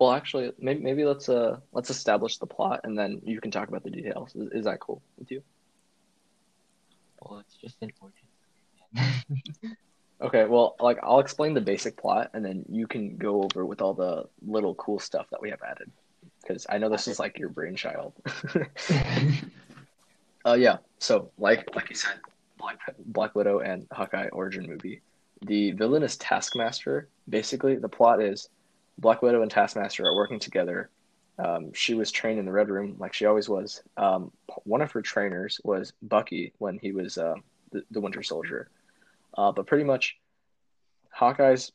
[0.00, 3.68] Well, actually, maybe maybe let's uh let's establish the plot and then you can talk
[3.68, 4.34] about the details.
[4.34, 5.42] Is, is that cool with you?
[7.24, 9.22] Well, it's just origin.
[10.22, 10.44] Okay.
[10.44, 13.94] Well, like I'll explain the basic plot and then you can go over with all
[13.94, 15.90] the little cool stuff that we have added
[16.40, 18.14] because I know this is like your brainchild.
[20.46, 20.76] Uh, yeah.
[20.98, 22.20] So, like, like you said,
[22.58, 25.00] Black Black Widow and Hawkeye origin movie.
[25.42, 27.08] The villain is Taskmaster.
[27.28, 28.48] Basically, the plot is
[28.98, 30.90] Black Widow and Taskmaster are working together.
[31.38, 33.82] Um, she was trained in the Red Room, like she always was.
[33.96, 34.30] Um,
[34.64, 37.34] one of her trainers was Bucky when he was uh,
[37.72, 38.68] the, the Winter Soldier.
[39.36, 40.16] Uh, but pretty much,
[41.10, 41.72] Hawkeye's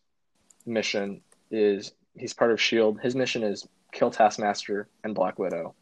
[0.66, 3.00] mission is he's part of Shield.
[3.02, 5.76] His mission is kill Taskmaster and Black Widow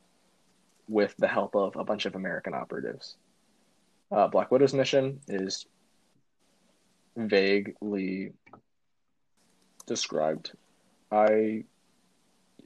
[0.87, 3.15] with the help of a bunch of American operatives.
[4.11, 5.65] Uh, Black Widow's mission is
[7.15, 8.31] vaguely
[9.85, 10.51] described.
[11.11, 11.65] I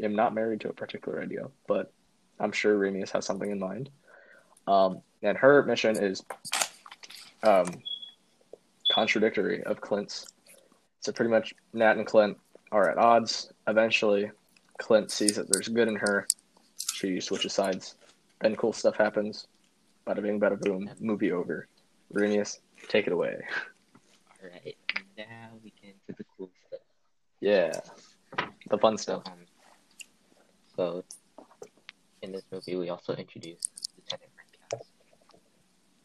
[0.01, 1.91] am not married to a particular idea, but
[2.39, 3.89] I'm sure Reimius has something in mind.
[4.67, 6.23] Um, and her mission is
[7.43, 7.67] um,
[8.91, 10.25] contradictory of Clint's.
[11.01, 12.37] So pretty much Nat and Clint
[12.71, 13.51] are at odds.
[13.67, 14.31] Eventually,
[14.77, 16.27] Clint sees that there's good in her.
[16.93, 17.95] She switches sides.
[18.41, 19.47] Then cool stuff happens.
[20.07, 20.89] Bada bing, bada boom.
[20.99, 21.67] Movie over.
[22.13, 23.37] Reimius, take it away.
[24.43, 24.75] Alright,
[25.17, 26.79] now we get into the cool stuff.
[27.39, 27.79] Yeah,
[28.69, 29.23] the fun stuff.
[29.27, 29.33] um,
[30.81, 31.03] so
[32.23, 34.31] in this movie, we also introduce Lieutenant
[34.71, 34.87] Castle.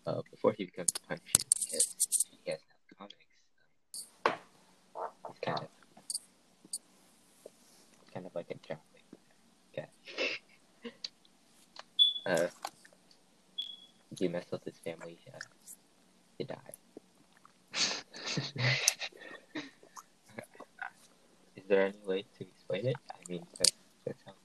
[0.07, 3.27] Uh, before he becomes Punisher, because he has no comics.
[4.27, 4.33] Um,
[5.29, 5.69] he's kind of,
[8.12, 9.05] kind of like a John Wick
[9.75, 9.89] guy.
[12.27, 12.49] uh,
[14.19, 15.38] you mess with his family, uh,
[16.38, 16.75] you die.
[21.57, 22.96] Is there any way to explain it?
[23.11, 23.75] I mean, that's,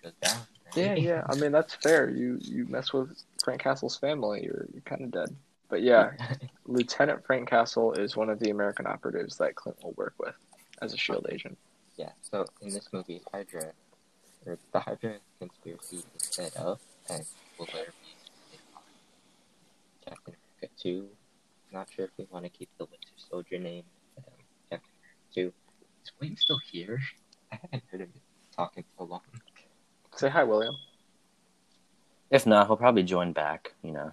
[0.04, 0.42] goes down.
[0.76, 1.24] Yeah, yeah.
[1.30, 2.10] I mean that's fair.
[2.10, 5.36] You you mess with Frank Castle's family, you're you're kind of dead.
[5.70, 6.12] But yeah,
[6.66, 10.36] Lieutenant Frank Castle is one of the American operatives that Clint will work with
[10.82, 11.58] as a Shield agent.
[11.98, 12.10] yeah.
[12.22, 13.72] So in this movie, Hydra,
[14.46, 16.80] or the Hydra conspiracy is set up,
[17.10, 17.24] and
[17.58, 18.60] will later be in
[20.06, 21.08] Captain America two.
[21.72, 23.84] Not sure if we want to keep the Winter Soldier name,
[24.18, 24.24] um,
[24.70, 25.54] Captain America two.
[26.04, 27.00] Is William still here?
[27.52, 28.14] I haven't heard him
[28.56, 29.22] talk in so long.
[30.16, 30.76] Say hi, William.
[32.30, 33.74] If not, he'll probably join back.
[33.84, 34.12] You know.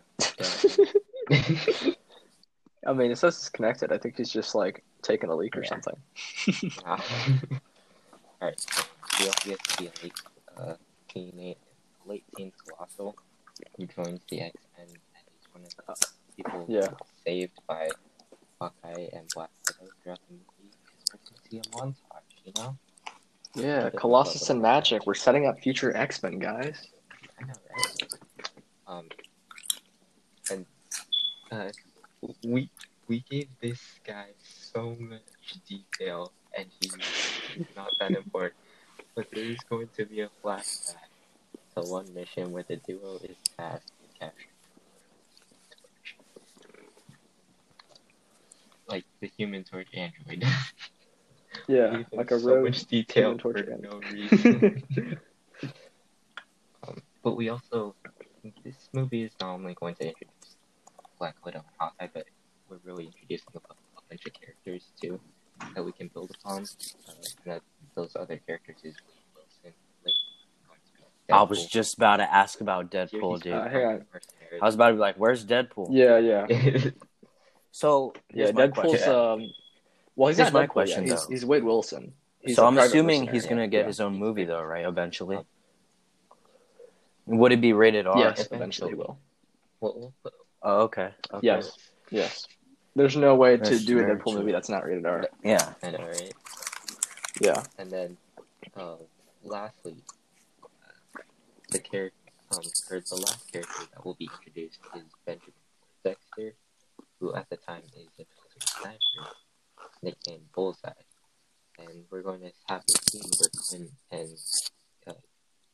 [2.87, 3.93] I mean, it says it's connected.
[3.93, 5.69] I think he's just like taking a leak or Yeah.
[5.69, 5.97] something.
[6.85, 6.99] Wow.
[8.41, 8.83] Alright, so
[9.19, 10.15] we also get to see a late,
[10.57, 10.75] uh,
[11.15, 11.57] teammate,
[12.07, 13.17] late teen Colossus,
[13.77, 16.91] who joins the X Men, and he's one of the people Yeah.
[17.27, 17.91] saved by
[18.61, 22.79] Hawkeye and Black Widow throughout the movie is we're gonna see a montage, you know?
[23.59, 25.05] Yeah, Colossus and Magik.
[25.05, 26.89] We're setting up future X Men guys.
[27.41, 27.47] Know,
[27.77, 28.09] right?
[28.87, 29.05] Um,
[30.51, 30.67] and
[31.51, 31.71] uh,
[32.45, 32.71] we
[33.09, 35.21] we gave this guy so much
[35.69, 36.97] detail, and he's
[37.77, 38.55] not that important.
[39.15, 40.95] But there is going to be a flashback
[41.75, 44.47] to one mission where the duo is tasked with capturing
[48.89, 50.45] like the Human Torch android.
[51.69, 52.65] Yeah, like a so rogue.
[52.65, 53.83] much detail Human for android.
[53.83, 55.19] no reason.
[56.87, 57.95] um, but we also
[58.65, 60.57] this movie is not only going to introduce
[61.19, 62.25] Black Widow and Hawkeye, but
[62.69, 65.21] we're really introducing a, a bunch of characters too
[65.75, 66.63] that we can build upon.
[66.63, 67.13] Uh,
[67.45, 67.63] and that
[67.95, 68.95] those other characters is
[69.35, 70.15] Wilson, like
[70.67, 73.53] going to be I was just about to ask about Deadpool, dude.
[73.53, 74.05] Uh, hang on.
[74.63, 76.47] I was about to be like, "Where's Deadpool?" Yeah, yeah,
[77.73, 78.47] So yeah.
[78.53, 79.13] Deadpool's question.
[79.15, 79.51] um.
[80.19, 81.13] Well, he's Here's not my question, yet.
[81.13, 81.31] He's, though.
[81.31, 82.13] he's Wade Wilson.
[82.41, 83.87] He's so I'm assuming he's gonna get Yeah.
[83.87, 84.85] his own movie though, right?
[84.85, 85.39] Eventually.
[87.27, 88.19] Would it be rated R?
[88.19, 88.57] Yes, Eventually.
[88.57, 89.19] eventually he will.
[89.81, 91.11] We'll, we'll put, Oh, okay.
[91.33, 91.47] okay.
[91.47, 91.71] Yes,
[92.11, 92.49] yes.
[92.97, 94.39] There's no way to do a very Deadpool true.
[94.41, 95.29] movie that's not rated R.
[95.45, 95.73] Yeah.
[95.85, 96.33] I know, right?
[97.41, 97.63] Yeah.
[97.79, 98.17] And then,
[98.77, 98.97] uh,
[99.45, 99.95] lastly,
[100.65, 101.21] uh,
[101.71, 102.17] the character,
[102.51, 102.59] um,
[102.91, 105.53] or the last character that will be introduced is Benjamin
[106.03, 106.55] Dexter,
[107.21, 109.31] who at the time is a military sniper,
[110.03, 110.91] nicknamed Bullseye.
[111.79, 114.37] And we're going to have a team where Quinn and
[115.07, 115.13] uh,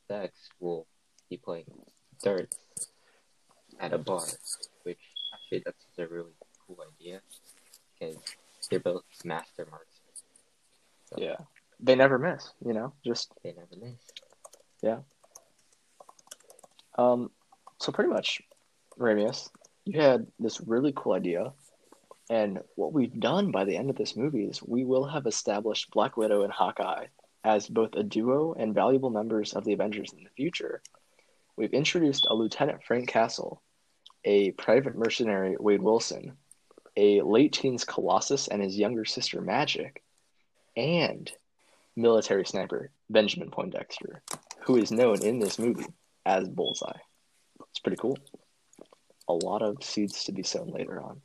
[0.08, 0.86] Dex will
[1.30, 1.64] be playing
[2.22, 2.58] darts
[3.80, 4.26] at a bar,
[4.82, 4.98] which
[5.32, 6.32] actually that's a really
[6.66, 7.20] cool idea
[7.98, 8.16] because
[8.70, 10.14] they're both master marksmen.
[11.06, 11.36] So Yeah.
[11.80, 12.92] They never miss, you know.
[13.04, 13.98] Just they never miss.
[14.82, 14.98] Yeah.
[16.96, 17.30] Um.
[17.80, 18.40] So pretty much,
[18.98, 19.50] Reimius,
[19.84, 21.52] you had this really cool idea,
[22.34, 25.92] and what we've done by the end of this movie is we will have established
[25.92, 27.06] Black Widow and Hawkeye
[27.44, 30.82] as both a duo and valuable members of the Avengers in the future.
[31.56, 33.62] We've introduced a Lieutenant Frank Castle,
[34.24, 36.32] a private mercenary Wade Wilson,
[36.96, 39.98] a late teens Colossus and his younger sister Magik,
[40.76, 41.30] and
[41.94, 44.22] military sniper Benjamin Poindexter,
[44.64, 45.86] who is known in this movie
[46.26, 46.98] as Bullseye.
[47.70, 48.18] It's pretty cool.
[49.28, 51.20] A lot of seeds to be sown later on.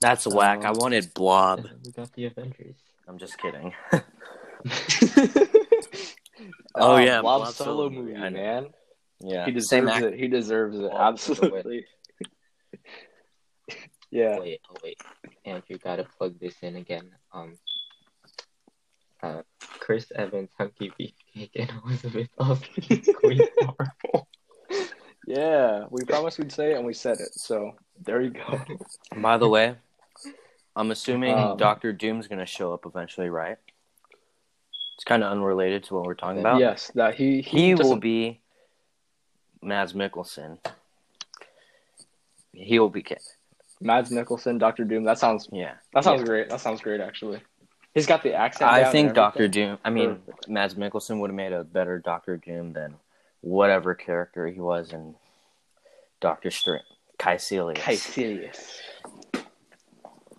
[0.00, 0.64] That's whack.
[0.64, 1.66] I Um, wanted Blob.
[1.84, 2.76] We got the Avengers.
[3.08, 3.72] I'm just kidding.
[6.74, 8.66] oh yeah, Blob Blob solo solo movie, movie, man.
[9.20, 9.46] Yeah.
[9.46, 10.18] He Same deserves act- it.
[10.20, 10.90] He deserves it.
[10.90, 11.52] Blob for the win.
[11.58, 11.86] Absolutely.
[14.10, 14.38] yeah.
[14.38, 14.98] Wait, oh wait,
[15.44, 17.10] Andrew, gotta plug this in again.
[17.32, 17.58] Um,
[19.22, 24.28] uh, Chris Evans, Hunky Beefcake, and Elizabeth Olsen, Queen Marvel.
[25.26, 25.84] Yeah.
[25.90, 27.34] We promised we'd say it and we said it.
[27.34, 27.72] So
[28.04, 28.60] there you go.
[29.20, 29.74] By the way,
[30.78, 33.58] I'm assuming Um, Doctor Doom's gonna show up eventually, right?
[34.94, 36.60] It's kind of unrelated to what we're talking about.
[36.60, 38.40] yes, that he He will be
[39.60, 40.58] Mads Mikkelsen.
[42.52, 43.04] He will be.
[43.80, 45.02] Mads Mikkelsen, Doctor Doom.
[45.02, 45.74] That sounds Yeah.
[45.92, 46.26] that sounds Yeah.
[46.26, 46.48] great.
[46.48, 47.40] That sounds great actually.
[47.94, 48.70] He's got the accent.
[48.70, 49.48] I think Doctor.
[49.48, 49.78] Doom.
[49.84, 50.48] I mean, Perfect.
[50.48, 53.00] Mads Mikkelsen would have made a better Doctor Doom than
[53.40, 55.16] whatever character he was in
[56.20, 56.84] Doctor Strange.
[57.18, 57.78] Caecilius.
[57.82, 58.80] Caecilius.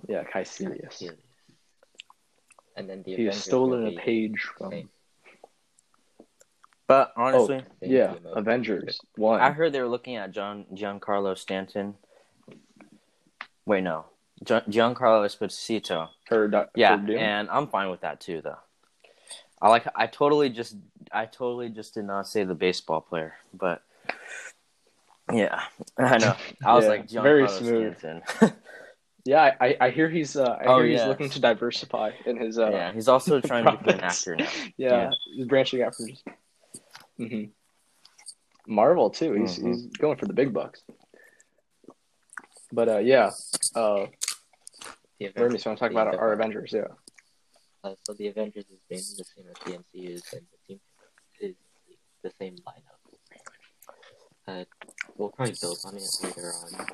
[0.09, 0.93] Yeah, Caecilius.
[0.93, 1.15] Serious.
[2.75, 4.71] And then the He's Avengers stolen a page from.
[4.71, 4.89] same-
[6.87, 9.39] But honestly, same Yeah, Avengers one.
[9.39, 11.95] I heard they were looking at John Giancarlo Stanton.
[13.65, 14.05] Wait, no,
[14.43, 16.09] Gian, Giancarlo Esposito.
[16.27, 18.57] for Doc- Yeah, for and I'm fine with that too, though.
[19.61, 19.85] I like.
[19.93, 20.75] I totally just.
[21.11, 23.83] I totally just did not say the baseball player, but
[25.31, 25.61] yeah,
[25.97, 26.35] I know.
[26.65, 27.97] I was Yeah, like Giancarlo very smooth.
[27.99, 28.53] Stanton.
[29.25, 32.57] Yeah, I, I hear he's uh, I Oh, hear he's looking to diversify in his
[32.57, 34.49] uh yeah, he's also trying to become an actor now.
[34.77, 35.11] yeah, Yeah.
[35.25, 36.23] he's branching out from just
[37.17, 37.43] hmm
[38.67, 39.33] Marvel too.
[39.33, 39.67] He's Mhm.
[39.67, 40.83] he's going for the big bucks.
[42.71, 43.31] But uh yeah,
[43.75, 44.05] uh
[45.19, 46.87] the Avengers so I'm talking about be our, Avengers, yeah.
[47.83, 50.79] Uh, so the Avengers is basically the same as the MCU's, and the team
[51.41, 51.55] is
[52.23, 52.99] the same lineup.
[54.47, 54.65] Uh,
[55.17, 56.87] we'll probably build on it later on.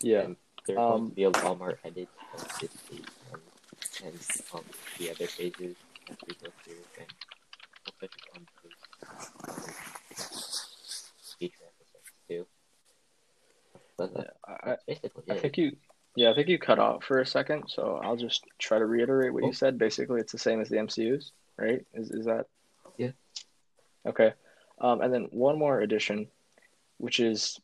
[0.00, 0.20] Yeah.
[0.22, 3.00] And there's Um, going to be a Walmart edit of this phase
[3.32, 4.20] and, and
[4.54, 4.64] um,
[4.98, 5.76] the other phases
[6.10, 7.06] as we go through, and
[7.84, 8.72] we'll touch on those
[9.48, 9.56] um,
[11.38, 12.46] future episodes too.
[13.96, 15.76] But uh, I, that's basically I think you
[16.16, 19.32] yeah, I think you cut off for a second, so I'll just try to reiterate
[19.32, 19.52] what you Oh.
[19.52, 19.78] said.
[19.78, 21.84] Basically it's the same as the MCU's, right?
[21.92, 22.46] Is is that
[22.96, 23.10] Yeah.
[24.06, 24.32] Okay.
[24.80, 26.28] Um and then one more addition,
[26.98, 27.60] which is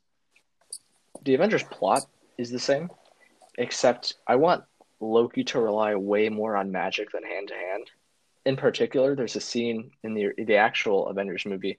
[1.22, 2.02] the Avengers plot
[2.40, 2.90] is the same.
[3.58, 4.64] except I want
[5.00, 7.90] Loki to rely way more on magic than hand to hand.
[8.46, 11.78] In particular, there's a scene in the the actual Avengers movie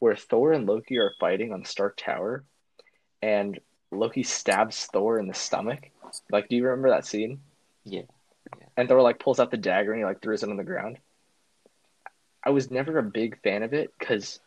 [0.00, 2.44] where Thor and Loki are fighting on Stark Tower,
[3.22, 3.58] and
[3.90, 5.90] Loki stabs Thor in the stomach.
[6.30, 7.40] Like, do you remember that scene?
[7.84, 8.02] Yeah.
[8.76, 10.98] And Thor like pulls out the dagger and he like throws it on the ground.
[12.44, 14.40] I was never a big fan of it because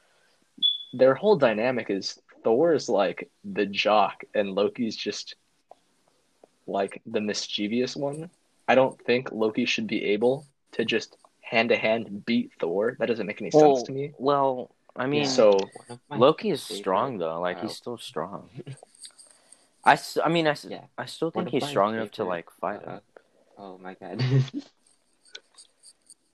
[0.93, 5.35] their whole dynamic is Thor is like the jock and Loki's just
[6.67, 8.29] like the mischievous one.
[8.67, 12.95] I don't think Loki should be able to just hand to hand beat Thor.
[12.99, 14.11] That doesn't make any sense to me.
[14.17, 17.39] well, I mean, so One of my Loki is strong though.
[17.39, 17.63] Like Wow.
[17.63, 18.49] he's still strong.
[19.85, 20.83] I, I mean, I, s- Yeah.
[20.97, 22.99] I still think he's strong enough to like fight uh.
[23.57, 24.21] Oh my god.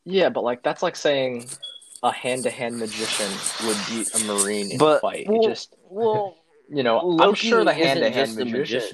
[0.05, 1.49] yeah, but like that's like saying
[2.01, 3.29] a hand to hand magician
[3.67, 5.27] would beat a marine in But a fight.
[5.27, 6.35] well, it just well,
[6.69, 8.51] you know, I'm sure the hand to hand magician,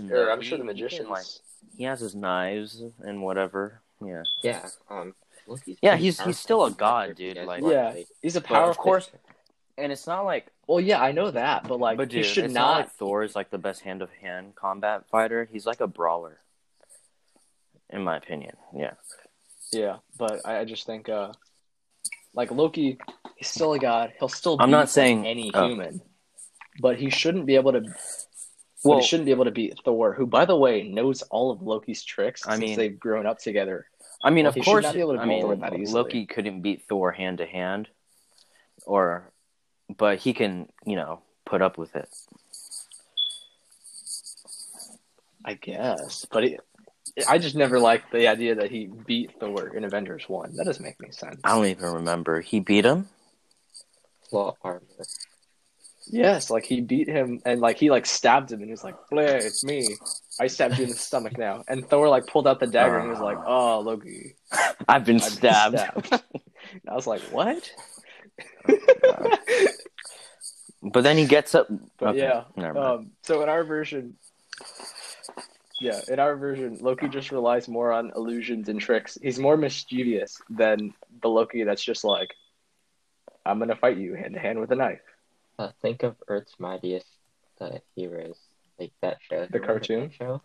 [0.07, 0.31] magician, or.
[0.31, 1.25] I'm sure the magician he can, like-
[1.77, 3.81] he has his knives and whatever.
[4.03, 4.67] Yeah, yeah.
[4.89, 5.15] Um.
[5.47, 7.89] Loki's Yeah, he's- he's still a god, Avengers, if you dude, guys like- Yeah.
[7.91, 8.07] it.
[8.21, 8.69] he's a power.
[8.69, 9.09] of course,
[9.77, 12.45] and it's not like Well, yeah, I know that, but like but dude, he should
[12.45, 12.61] it's not.
[12.61, 15.49] not like Thor is like the best hand of hand combat fighter.
[15.51, 16.39] He's like a brawler,
[17.89, 18.55] in my opinion.
[18.75, 18.93] Yeah,
[19.71, 21.33] Yeah, but I, I just think, uh,
[22.33, 22.99] like Loki,
[23.37, 24.13] he's still a god.
[24.19, 24.57] He'll still.
[24.59, 25.67] I'm not saying- any oh.
[25.67, 26.01] human,
[26.79, 27.81] but he shouldn't be able to.
[27.81, 27.95] Well,
[28.83, 31.61] Well- he shouldn't be able to beat Thor, who, by the way, knows all of
[31.61, 33.87] Loki's tricks I since mean- they've grown up together.
[34.23, 36.03] I mean, Well, of course, not be able to I beat mean, Thor that easily.
[36.03, 37.87] Loki couldn't beat Thor hand to hand,
[38.85, 39.31] or,
[39.97, 42.09] but he can, you know, put up with it.
[45.45, 46.59] I guess, but he,
[47.27, 50.55] I just never liked the idea that he beat Thor in Avengers One.
[50.57, 51.39] That doesn't make any sense.
[51.43, 52.41] I don't even remember.
[52.41, 53.07] He beat him.
[54.33, 54.81] Armor.
[56.11, 59.35] Yes, like he beat him and like he like stabbed him and he's like, "Bleh,
[59.35, 59.95] it's me.
[60.39, 63.09] I stabbed you in the stomach now." And Thor like pulled out the dagger and
[63.09, 65.79] was like, "Oh, Loki, I've been I've been stabbed.
[65.79, 67.71] stabbed." and I was like, "What?"
[70.81, 71.67] But then he gets up.
[72.01, 74.15] Okay, yeah, um, so in our version,
[75.81, 79.17] yeah, in our version, Loki just relies more on illusions and tricks.
[79.21, 82.33] He's more mischievous than the Loki that's just like,
[83.45, 85.01] "I'm gonna fight you hand to hand with a knife."
[85.59, 87.05] Uh, think of Earth's Mightiest
[87.59, 88.37] uh, Heroes,
[88.79, 89.45] like that show.
[89.51, 90.09] The cartoon?
[90.09, 90.41] show.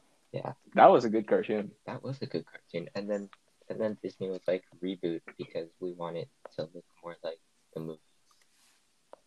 [0.74, 1.70] That was a good cartoon.
[1.86, 3.30] That was a good cartoon, and then
[3.68, 7.38] and then Disney was like reboot because we want it to look more like
[7.74, 8.00] the movie.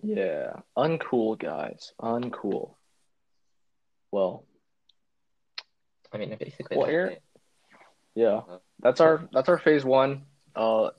[0.03, 2.75] Yeah, uncool guys, uncool.
[4.11, 4.43] Well,
[6.11, 6.75] I mean, basically.
[6.75, 7.17] Well, Aaron-
[8.13, 8.41] yeah,
[8.81, 10.23] that's our that's our phase one.
[10.53, 10.89] Uh,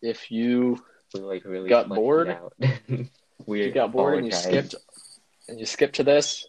[0.00, 0.78] if you
[1.12, 2.36] We like really Got bored?
[3.40, 4.74] if you got bored and you skipped
[5.48, 6.46] and you skipped to this,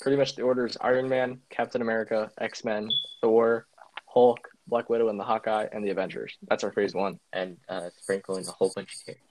[0.00, 2.88] pretty much the order is Iron Man, Captain America, X Men,
[3.20, 3.66] Thor,
[4.06, 6.36] Hulk, Black Widow, and the Hawkeye, and the Avengers.
[6.48, 7.18] That's our phase one.
[7.32, 9.22] and uh, sprinkle in a whole bunch of characters.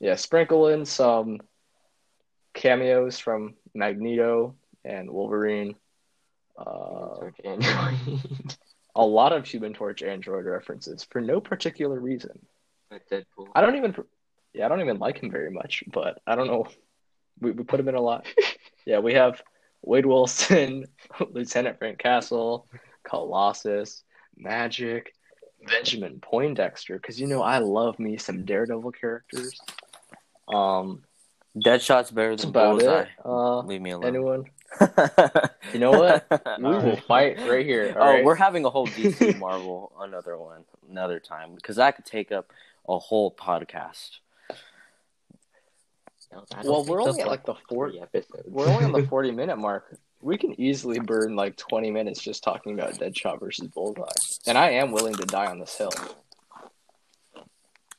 [0.00, 1.40] Yeah, sprinkle in some
[2.54, 4.54] cameos from Magneto
[4.84, 5.74] and Wolverine.
[6.56, 8.20] Uh, Android.
[8.96, 12.38] a lot of Human Torch Android references for no particular reason.
[13.10, 13.48] Deadpool.
[13.54, 13.94] I don't even,
[14.54, 16.66] yeah, I don't even like him very much, but I don't know.
[17.40, 18.26] We, we put him in a lot.
[18.86, 19.42] yeah, we have
[19.82, 20.86] Wade Wilson,
[21.30, 22.66] Lieutenant Frank Castle,
[23.04, 24.02] Colossus,
[24.42, 25.06] Magik,
[25.66, 29.60] Benjamin Poindexter, because you know I love me some Daredevil characters.
[30.48, 31.02] Um,
[31.56, 33.02] Deadshot's better than about Bullseye.
[33.02, 33.08] it.
[33.24, 34.06] Uh, Leave me alone.
[34.06, 34.44] anyone?
[35.72, 36.26] You know what?
[36.58, 37.94] We will fight right here.
[37.96, 38.24] Oh, all right?
[38.24, 42.50] we're having a whole DC Marvel another one another time because that could take up
[42.88, 44.18] a whole podcast.
[46.32, 47.90] No, Well, we're only at like the four.
[47.90, 48.42] three episodes.
[48.46, 49.96] We're only on the forty minute mark.
[50.20, 54.04] We can easily burn like twenty minutes just talking about Deadshot versus Bullseye,
[54.46, 55.92] and I am willing to die on this hill.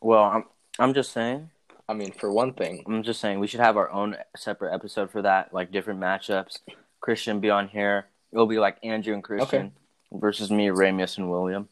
[0.02, 0.44] Well, I'm
[0.78, 1.50] I'm just saying.
[1.88, 5.10] I mean, for one thing, I'm just saying we should have our own separate episode
[5.10, 6.60] for that, like different matchups.
[7.02, 8.08] Christian be on here.
[8.32, 9.72] It'll be like Andrew and Christian
[10.12, 11.68] versus me, Reimius and William.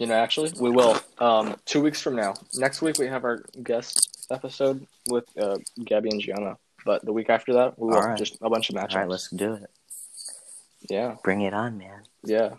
[0.00, 0.98] You know, actually, we will.
[1.18, 6.08] Um, two weeks from now, next week we have our guest episode with uh, Gabby
[6.10, 6.56] and Gianna.
[6.86, 8.16] But the week after that, we will right.
[8.16, 8.94] just a bunch of matchups.
[8.94, 9.70] All right, let's do it.
[10.88, 12.02] Yeah, Bring it on, man.
[12.24, 12.54] yeah.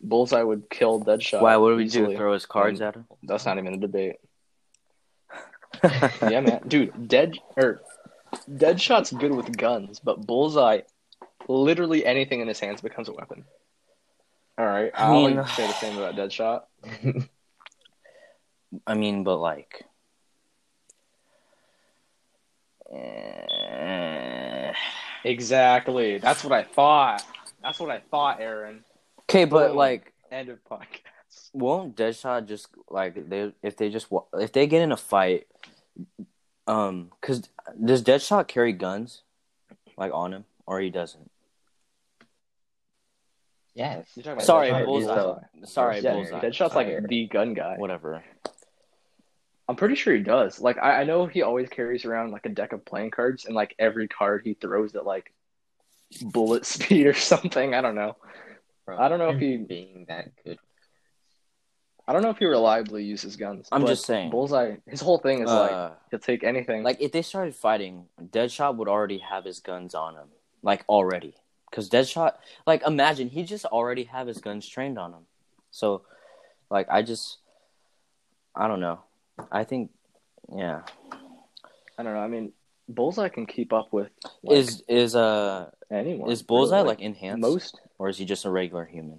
[0.00, 1.40] Bullseye would kill Deadshot.
[1.40, 1.56] Why?
[1.56, 2.08] What do we easily.
[2.08, 2.16] do?
[2.16, 3.06] Throw his cards at him?
[3.22, 4.16] That's not even a debate.
[5.84, 7.80] yeah, man, dude, dead or
[8.50, 10.80] Deadshot's good with guns, but Bullseye,
[11.48, 13.44] literally anything in his hands becomes a weapon.
[14.56, 16.62] All right, I I'll mean- say the same about Deadshot.
[18.86, 19.84] I mean, but like,
[22.92, 24.72] eh,
[25.24, 26.18] Exactly.
[26.18, 27.24] That's what I thought.
[27.62, 28.84] That's what I thought, Aaron.
[29.22, 29.76] Okay, but Boom.
[29.76, 31.50] like, End of podcast.
[31.52, 35.46] won't Deadshot just like they if they just if they get in a fight,
[36.66, 37.48] um, because
[37.82, 39.22] does Deadshot carry guns,
[39.96, 41.30] like on him, or he doesn't?
[43.74, 44.06] Yes.
[44.14, 45.14] You're talking about Sorry, Deadshot or Bullseye.
[45.14, 45.40] Bullseye?
[45.64, 46.40] Sorry, Yeah, Bullseye.
[46.40, 47.74] Deadshot's like the gun guy.
[47.76, 48.22] Whatever.
[49.68, 50.60] I'm pretty sure he does.
[50.60, 53.54] Like I, I know he always carries around like a deck of playing cards, and
[53.54, 55.32] like every card he throws at like
[56.22, 57.74] bullet speed or something.
[57.74, 58.16] I don't know.
[58.86, 60.58] Bro, I don't know if he- being that good.
[62.06, 63.66] I don't know if he reliably uses guns.
[63.72, 64.28] I'm but just saying.
[64.30, 64.76] Bullseye.
[64.86, 66.82] His whole thing is like Uh, he'll take anything.
[66.82, 70.28] like if they started fighting, Deadshot would already have his guns on him,
[70.62, 71.34] like already.
[71.74, 72.34] Because Deadshot,
[72.68, 75.26] like imagine he just already have his guns trained on him.
[75.72, 76.02] So,
[76.70, 77.38] like I just,
[78.54, 79.00] I don't know.
[79.50, 79.90] I think,
[80.54, 80.82] yeah.
[81.98, 82.20] I don't know.
[82.20, 82.52] I mean,
[82.88, 84.08] Bullseye can keep up with
[84.44, 86.30] like, is is uh anyone.
[86.30, 86.88] is Bullseye really.
[86.88, 87.80] like enhanced, most?
[87.98, 89.18] or is he just a regular human?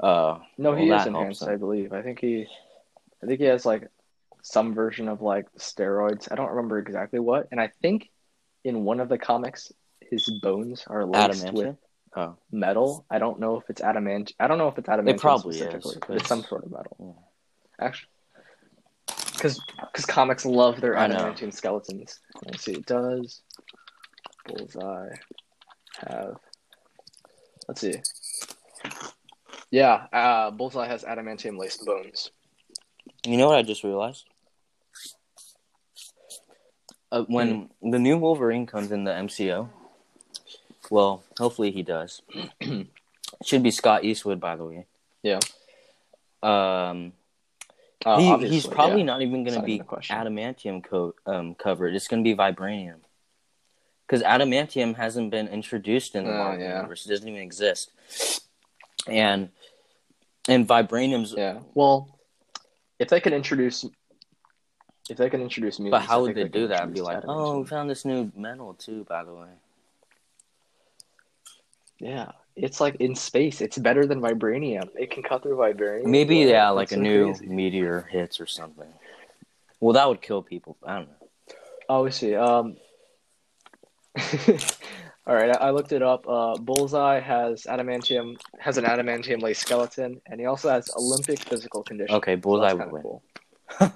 [0.00, 1.42] Uh, No, he Well, is enhanced.
[1.42, 1.92] I believe.
[1.92, 2.46] I think he,
[3.20, 3.88] I think he has like
[4.42, 6.30] some version of like steroids.
[6.30, 7.48] I don't remember exactly what.
[7.50, 8.10] And I think
[8.62, 9.72] in one of the comics,
[10.12, 11.76] his bones are laced with.
[12.14, 13.06] Oh, metal.
[13.10, 14.34] I don't know if it's adamant.
[14.38, 16.64] I don't know if it's adamantium It probably is, specifically, but but it's some sort
[16.64, 16.94] of metal.
[17.00, 17.86] yeah.
[17.86, 18.10] Actually,
[19.32, 19.58] because
[19.90, 22.20] because comics love their adamantium skeletons.
[22.44, 22.72] Let's see.
[22.72, 23.40] It does
[24.46, 25.14] Bullseye
[26.06, 26.36] have?
[27.66, 27.94] Let's see.
[29.70, 32.30] Yeah, uh, Bullseye has adamantium laced bones.
[33.26, 34.26] You know what I just realized?
[37.10, 39.70] Uh, when the new Wolverine comes in the MCU,
[40.92, 42.20] well, hopefully he does.
[43.46, 44.86] should be Scott Eastwood, by the way.
[45.22, 45.40] Yeah.
[46.42, 47.14] Um,
[48.04, 49.06] Uh, he, he's probably yeah.
[49.06, 50.14] not even going to be even a question.
[50.14, 51.94] adamantium co- um, covered.
[51.94, 52.98] It's going to be vibranium.
[54.06, 56.76] Because adamantium hasn't been introduced in the Oh, Marvel yeah.
[56.76, 57.90] universe; it doesn't even exist.
[59.06, 59.48] And
[60.46, 61.60] and vibranium's Yeah.
[61.72, 62.18] Well,
[62.98, 63.86] if they can introduce,
[65.08, 66.92] if they can introduce me, But how would they do that?
[66.92, 69.48] Be like, oh, we found this new metal too, by the way.
[72.02, 73.60] Yeah, it's like in space.
[73.60, 74.88] It's better than vibranium.
[74.98, 76.06] It can cut through vibranium.
[76.06, 77.46] Maybe yeah, like a so new crazy.
[77.46, 78.88] meteor hits or something.
[79.80, 80.76] Well, that would kill people.
[80.84, 81.28] I don't know.
[81.88, 82.34] Oh, we see.
[82.34, 82.76] Um.
[85.24, 86.28] All right, I I looked it up.
[86.28, 91.84] Uh, Bullseye has adamantium, has an adamantium laced skeleton, and he also has Olympic physical
[91.84, 92.16] condition.
[92.16, 93.02] Okay, Bullseye that's would win.
[93.02, 93.22] cool.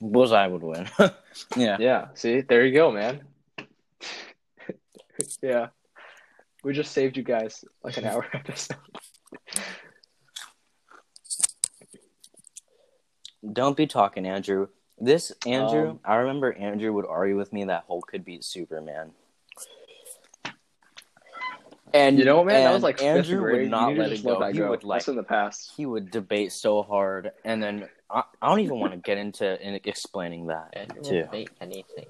[0.00, 0.88] Bullseye would win.
[1.56, 1.76] yeah.
[1.80, 2.08] Yeah.
[2.14, 3.22] See, there you go, man.
[5.42, 5.68] yeah,
[6.64, 8.76] we just saved you guys like an hour episode.
[13.52, 14.68] Don't be talking, Andrew.
[14.98, 19.12] This Andrew, Um, I remember Andrew would argue with me that Hulk could beat Superman.
[21.94, 23.60] And You know, man, that was like fifth Andrew grade.
[23.62, 24.52] would not let it just let go.
[24.52, 24.70] He go.
[24.70, 25.72] would like That's in the past.
[25.76, 29.58] he would debate so hard, and then I, I don't even want to get into
[29.66, 31.22] in explaining that And will too.
[31.22, 32.04] debate anything.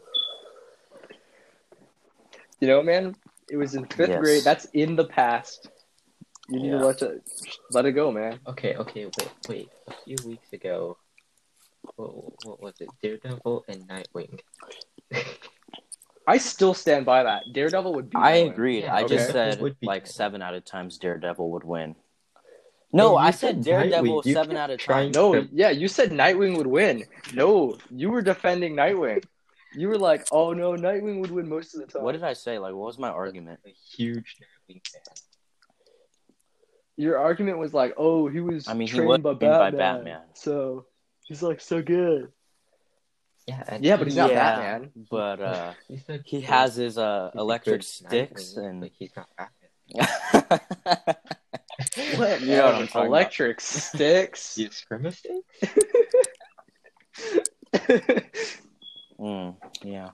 [2.60, 3.14] You know, man,
[3.50, 4.20] it was in fifth Yes.
[4.20, 4.44] grade.
[4.44, 5.68] That's in the past.
[6.48, 6.78] You need Yeah.
[6.78, 7.22] to let it
[7.70, 8.38] let it go, man.
[8.46, 9.68] Okay, okay, wait, wait.
[9.88, 10.96] A few weeks ago,
[11.96, 12.10] what,
[12.44, 12.88] what was it?
[13.02, 14.40] Daredevil and Nightwing.
[16.26, 17.44] I still stand by that.
[17.52, 18.16] Daredevil would be.
[18.18, 18.50] I Nightwing.
[18.52, 18.82] agreed.
[18.84, 19.16] Yeah, I okay.
[19.16, 20.12] just said Would be like Daredevil.
[20.14, 21.96] seven out of times Daredevil would win.
[22.92, 24.32] No, I said said Daredevil Nightwing.
[24.32, 25.14] Seven out of times.
[25.14, 27.04] No, yeah, you said Nightwing would win.
[27.34, 29.24] No, you were defending Nightwing.
[29.74, 32.32] You were like, "Oh no, Nightwing would win most of the time." What did I
[32.32, 32.58] say?
[32.58, 33.60] Like, what was my argument?
[33.66, 35.02] A huge Nightwing fan.
[36.96, 39.70] Your argument was like, "Oh, he was I mean, he trained was by trained by
[39.70, 40.22] Batman, Batman.
[40.34, 40.86] so
[41.24, 42.32] he's like so good."
[43.46, 44.56] Yeah, Yeah, but he's not Yeah.
[44.78, 44.90] Batman.
[45.10, 46.46] But uh, He said he good.
[46.48, 51.16] has his uh, electric sticks Nightwing, and but he's not Batman.
[52.16, 52.40] What?
[52.40, 54.58] You know what I'm talking Electric sticks.
[54.58, 55.44] You escrima stick?
[59.18, 60.10] Mm, yeah.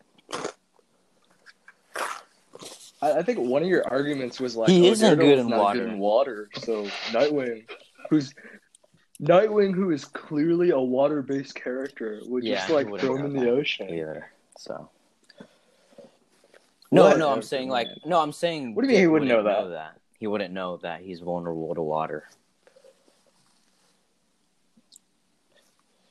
[3.02, 5.80] I, I think one of your arguments was like, He oh, isn't good in water.
[5.80, 7.68] Good in water, so Nightwing,
[8.08, 8.34] who's
[9.20, 13.32] Nightwing, who is clearly a water-based character, would Yeah, just like wouldn't throw him in
[13.44, 13.88] the ocean.
[13.90, 14.30] Either.
[14.58, 14.88] So.
[16.90, 17.18] No, What?
[17.18, 18.74] no, I'm saying like no, I'm saying.
[18.74, 19.98] What do you mean he Dick wouldn't know that?
[20.18, 22.28] He wouldn't know that he's vulnerable to water.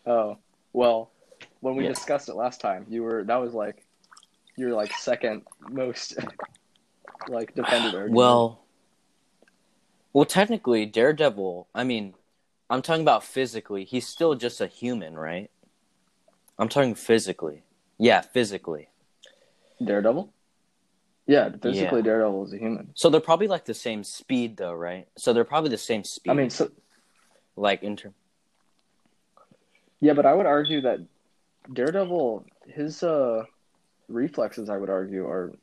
[0.05, 0.37] Oh,
[0.73, 1.09] well,
[1.63, 1.89] when we Yeah.
[1.89, 3.85] discussed it last time, you were that was like
[4.57, 6.15] you were like second most
[7.29, 8.15] like defended argument.
[8.15, 8.59] Well,
[10.11, 11.67] well, technically, Daredevil.
[11.73, 12.13] I mean,
[12.69, 13.85] I'm talking about physically.
[13.85, 15.49] He's still just a human, right?
[16.59, 17.63] I'm talking physically.
[17.97, 18.89] Yeah, physically.
[19.83, 20.31] Daredevil.
[21.25, 22.89] Yeah, physically Daredevil is a human.
[22.93, 25.07] So they're probably like the same speed, though, right?
[25.17, 26.29] So they're probably the same speed.
[26.29, 26.69] I mean, so
[27.55, 28.13] like in term.
[30.01, 30.99] yeah, but I would argue that
[31.71, 33.43] Daredevil, his uh
[34.09, 35.53] reflexes, I would argue, are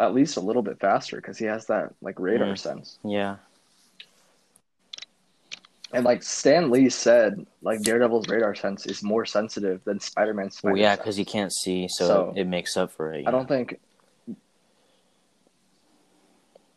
[0.00, 2.58] at least a little bit faster because he has that like radar Mm.
[2.58, 2.98] sense.
[3.04, 3.36] Yeah.
[5.92, 10.60] And like Stan Lee said, like Daredevil's radar sense is more sensitive than Spider-Man's.
[10.62, 13.26] Well, yeah, because he can't see, so, So- it makes up for it.
[13.26, 13.78] I don't think.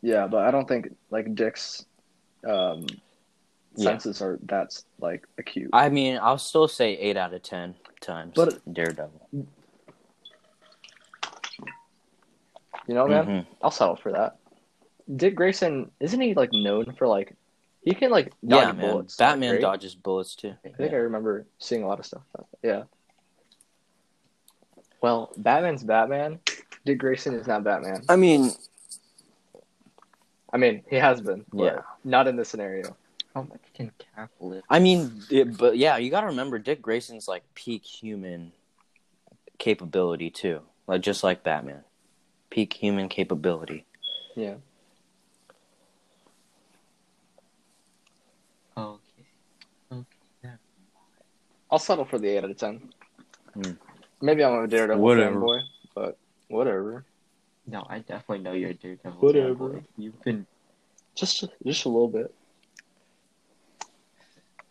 [0.02, 1.84] Yeah, but I don't think like Dick's
[2.48, 2.86] um,
[3.76, 3.84] Yeah.
[3.90, 5.70] senses are that's like acute.
[5.72, 8.32] I mean, I'll still say eight out of ten times.
[8.34, 9.28] But- Daredevil.
[12.86, 13.46] You know, man, Mhm.
[13.62, 14.36] I'll settle for that.
[15.14, 17.34] Dick Grayson isn't he like known for like
[17.82, 18.90] he can like dodge Yeah, man.
[18.90, 19.16] bullets?
[19.16, 19.60] Batman right?
[19.60, 20.54] dodges bullets too.
[20.64, 22.22] I think I remember seeing a lot of stuff.
[22.34, 22.68] About that.
[22.68, 22.82] Yeah.
[25.00, 26.40] Well, Batman's Batman.
[26.84, 28.02] Dick Grayson is not Batman.
[28.08, 28.50] I mean,
[30.52, 31.44] I mean, he has been.
[31.52, 31.82] but Yeah.
[32.04, 32.96] Not in this scenario.
[33.34, 34.66] How much can Cap lift?
[34.68, 38.52] I mean, it, but yeah, you got to remember Dick Grayson's like peak human
[39.58, 41.84] capability too, like just like Batman,
[42.50, 43.84] peak human capability.
[44.34, 44.54] Yeah.
[48.76, 48.98] Okay.
[49.92, 50.04] Okay.
[50.42, 50.58] never
[51.70, 52.92] I'll settle for the eight out of ten.
[53.54, 53.72] Hmm.
[54.20, 55.36] Maybe I'm a Daredevil Whatever.
[55.40, 55.60] fanboy,
[55.94, 56.18] but
[56.48, 57.04] whatever.
[57.66, 59.12] No, I definitely know you're a Daredevil.
[59.20, 59.68] Whatever.
[59.68, 59.84] fanboy.
[59.96, 60.46] You've been
[61.14, 62.34] Just just a little bit.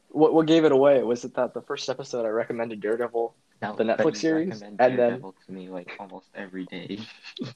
[0.10, 3.76] What what gave it away was it that the first episode I recommended Daredevil, no,
[3.76, 7.00] The Netflix series, and then- to me like almost every day.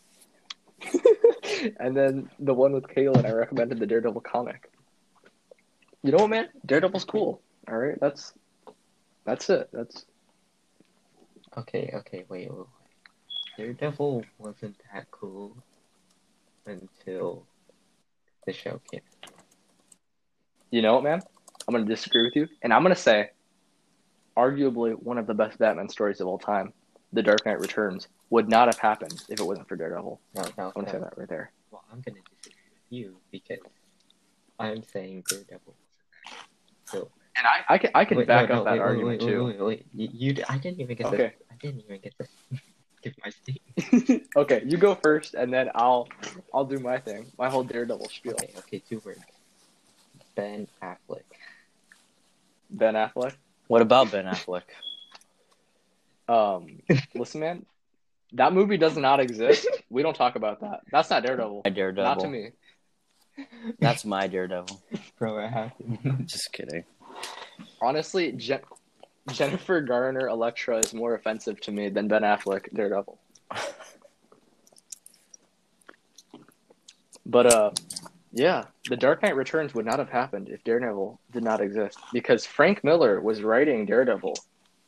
[1.79, 4.69] and then the one with Kaylin I recommended the Daredevil comic.
[6.03, 6.49] You know what, man?
[6.65, 7.41] Daredevil's cool.
[7.67, 8.33] All right, that's
[9.25, 9.69] that's it.
[9.71, 10.05] That's
[11.55, 12.67] Okay, okay, wait, wait, wait.
[13.57, 15.55] Daredevil wasn't that cool
[16.65, 17.45] until
[18.45, 19.01] the show came.
[20.71, 21.21] you know what, man?
[21.67, 23.29] I'm gonna disagree with you, and I'm gonna say,
[24.37, 26.73] arguably one of the best Batman stories of all time,
[27.13, 30.19] The Dark Knight Returns, would not have happened if it wasn't for Daredevil.
[30.35, 30.91] No, no, I'm gonna no.
[30.91, 31.51] say that right there.
[31.71, 33.59] Well, I'm gonna disagree with you because
[34.59, 35.75] I'm saying Daredevil
[36.93, 37.11] cool.
[37.35, 39.27] And I, I can I can Wait, back no, up no, that wait, argument wait,
[39.27, 39.43] too.
[39.45, 39.85] Wait, wait.
[39.93, 41.17] You, you, I didn't even get Okay.
[41.17, 41.25] to.
[41.51, 42.27] I didn't even get to
[43.01, 44.27] give my statement.
[44.35, 46.07] okay, you go first, and then I'll
[46.53, 48.35] I'll do my thing, my whole Daredevil spiel.
[48.35, 49.21] Okay, okay, two words.
[50.35, 51.23] Ben Affleck.
[52.73, 53.33] Ben Affleck.
[53.67, 54.63] What about Ben Affleck?
[56.27, 56.79] Um,
[57.15, 57.65] listen, man,
[58.33, 59.67] that movie does not exist.
[59.89, 60.81] We don't talk about that.
[60.91, 61.61] That's not Daredevil.
[61.65, 62.03] My Daredevil.
[62.03, 62.49] Not to me.
[63.79, 64.81] That's my Daredevil.
[65.19, 66.13] Bro, I have to.
[66.25, 66.83] Just kidding.
[67.81, 68.59] Honestly, Je-
[69.31, 73.19] Jennifer Garner Elektra is more offensive to me than Ben Affleck Daredevil.
[77.25, 77.71] But uh,
[78.33, 82.45] yeah, The Dark Knight Returns would not have happened if Daredevil did not exist because
[82.45, 84.35] Frank Miller was writing Daredevil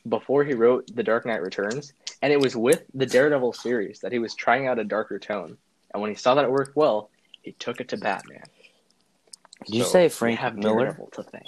[0.09, 4.11] before he wrote The Dark Knight Returns, and it was with the Daredevil series that
[4.11, 5.57] he was trying out a darker tone.
[5.93, 7.09] And when he saw that it worked well,
[7.43, 8.43] he took it to Batman.
[9.65, 10.85] Did you say Frank have Miller?
[10.85, 11.45] Daredevil to thank.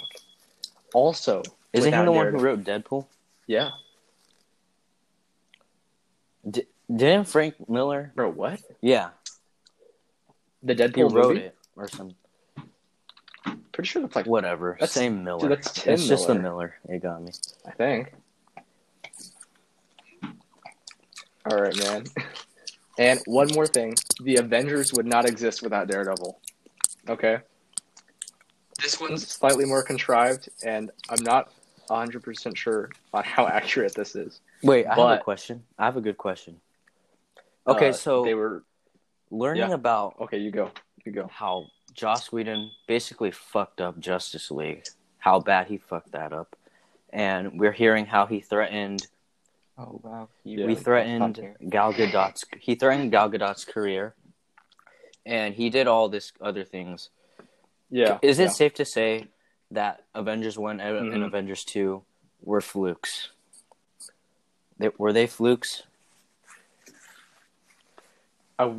[0.94, 1.42] Also,
[1.72, 3.06] Isn't he the one who wrote Deadpool?
[3.46, 3.70] Yeah,
[6.48, 8.12] D- didn't Frank Miller?
[8.14, 8.30] bro.
[8.30, 8.60] What?
[8.80, 9.10] Yeah,
[10.62, 11.46] The he Deadpool wrote movie?
[11.46, 12.16] it or something.
[13.72, 14.72] Pretty sure that's like Whatever.
[14.72, 15.48] That's- Same Miller.
[15.48, 16.74] dude, that's Tim it's just the Miller.
[16.86, 16.96] Miller.
[16.96, 17.30] It got me.
[17.66, 18.12] I think.
[21.50, 22.04] All right, man.
[23.00, 26.36] And one more thing: the Avengers would not exist without Daredevil.
[27.08, 27.38] Okay.
[28.82, 31.52] This one's slightly more contrived, and I'm not
[31.86, 34.40] 100 percent sure on how accurate this is.
[34.64, 35.62] Wait, I have a question.
[35.78, 36.60] I have a good question.
[37.68, 38.64] Okay, Uh, so they were
[39.30, 39.74] learning yeah.
[39.74, 40.38] about okay.
[40.38, 40.72] You go.
[41.08, 41.30] You go.
[41.32, 44.84] how Joss Whedon basically fucked up Justice League,
[45.18, 46.54] how bad he fucked that up,
[47.10, 49.06] and we're hearing how he threatened
[49.78, 50.28] Oh wow.
[50.42, 50.66] Yeah.
[50.66, 51.40] We threatened.
[51.68, 54.14] Gal Gadot's he threatened Gal Gadot's career,
[55.24, 57.10] and he did all this other things.
[57.88, 58.18] Yeah.
[58.20, 58.48] Is it yeah.
[58.50, 59.28] safe to say
[59.70, 61.26] that Avengers One and and Mhm.
[61.26, 62.02] Avengers Two
[62.42, 63.30] were flukes?
[64.78, 65.84] They, were they flukes?
[68.58, 68.74] I,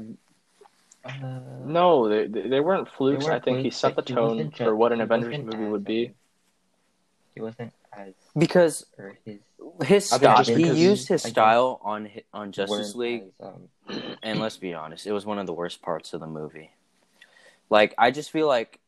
[1.10, 3.26] Uh, no, they they they weren't flukes.
[3.26, 6.14] weren't I think he set the tone wasn't for what an Avengers movie would be.
[7.34, 8.86] He wasn't as Because
[9.26, 9.40] his
[9.84, 13.70] his style, just he used his I style on hi- on Justice League, as, um,
[14.24, 16.72] and let's be honest, it was one of the worst parts of the movie.
[17.70, 18.80] Like, I just feel like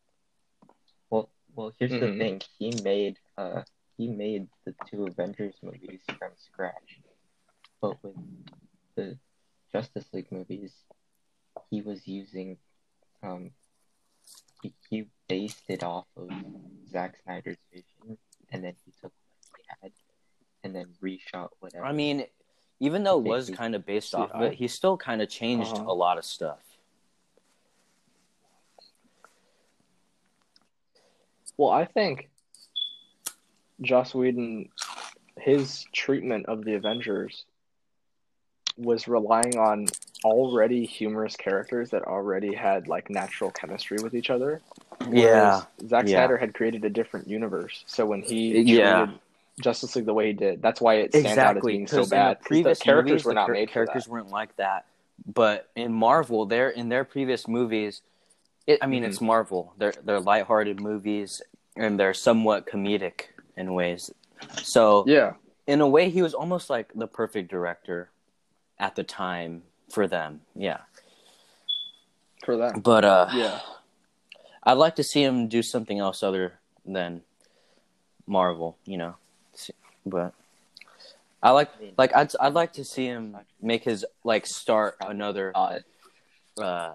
[1.09, 1.74] well, well.
[1.78, 1.99] Here's Mhm.
[1.99, 2.41] the thing.
[2.57, 3.63] He made uh
[3.97, 6.99] he made the two Avengers movies from scratch,
[7.82, 8.15] but with
[8.95, 9.17] the
[9.72, 10.74] Justice League movies,
[11.72, 12.57] he was using
[13.24, 13.49] um
[14.61, 16.30] he, he based it off of
[16.91, 18.17] Zack Snyder's vision
[18.51, 19.11] and then he took
[19.49, 19.91] what he had
[20.63, 21.84] and then reshot whatever.
[21.86, 22.26] I mean,
[22.80, 25.74] even though it was kind of based off of it, he still kind of changed
[25.74, 25.89] Uh-huh.
[25.89, 26.59] a lot of stuff.
[31.57, 32.30] Well, I think
[33.82, 34.69] Joss Whedon,
[35.38, 37.45] his treatment of the Avengers
[38.78, 39.86] was relying on
[40.24, 44.61] already humorous characters that already had like natural chemistry with each other.
[45.01, 46.17] Yeah, Whereas Zack yeah.
[46.17, 47.84] Snyder had created a different universe.
[47.88, 49.11] So when he treated Yeah.
[49.61, 52.11] Justice League the way he did, that's why it stands out as being so 'cause
[52.11, 52.32] in bad.
[52.32, 54.13] the 'cause previous the characters movies, were not char- made characters for that.
[54.13, 54.86] weren't like that.
[55.26, 58.01] But in Marvel, they're in their previous movies.
[58.67, 59.07] It, I mean, Mhm.
[59.07, 59.74] it's Marvel.
[59.78, 61.41] They're they're lighthearted movies,
[61.76, 63.26] and they're somewhat comedic
[63.57, 64.11] in ways.
[64.63, 65.34] So Yeah,
[65.67, 68.09] in a way, he was almost like the perfect director
[68.80, 70.41] at the time for them.
[70.55, 70.79] Yeah,
[72.45, 72.81] for that.
[72.83, 73.59] but uh, Yeah.
[74.63, 76.53] I'd like to see him do something else other
[76.85, 77.21] than
[78.27, 78.77] Marvel.
[78.85, 79.15] You know,
[80.05, 80.33] but
[81.41, 85.51] I like like I'd I'd like to see him make his like start another
[86.61, 86.91] uh,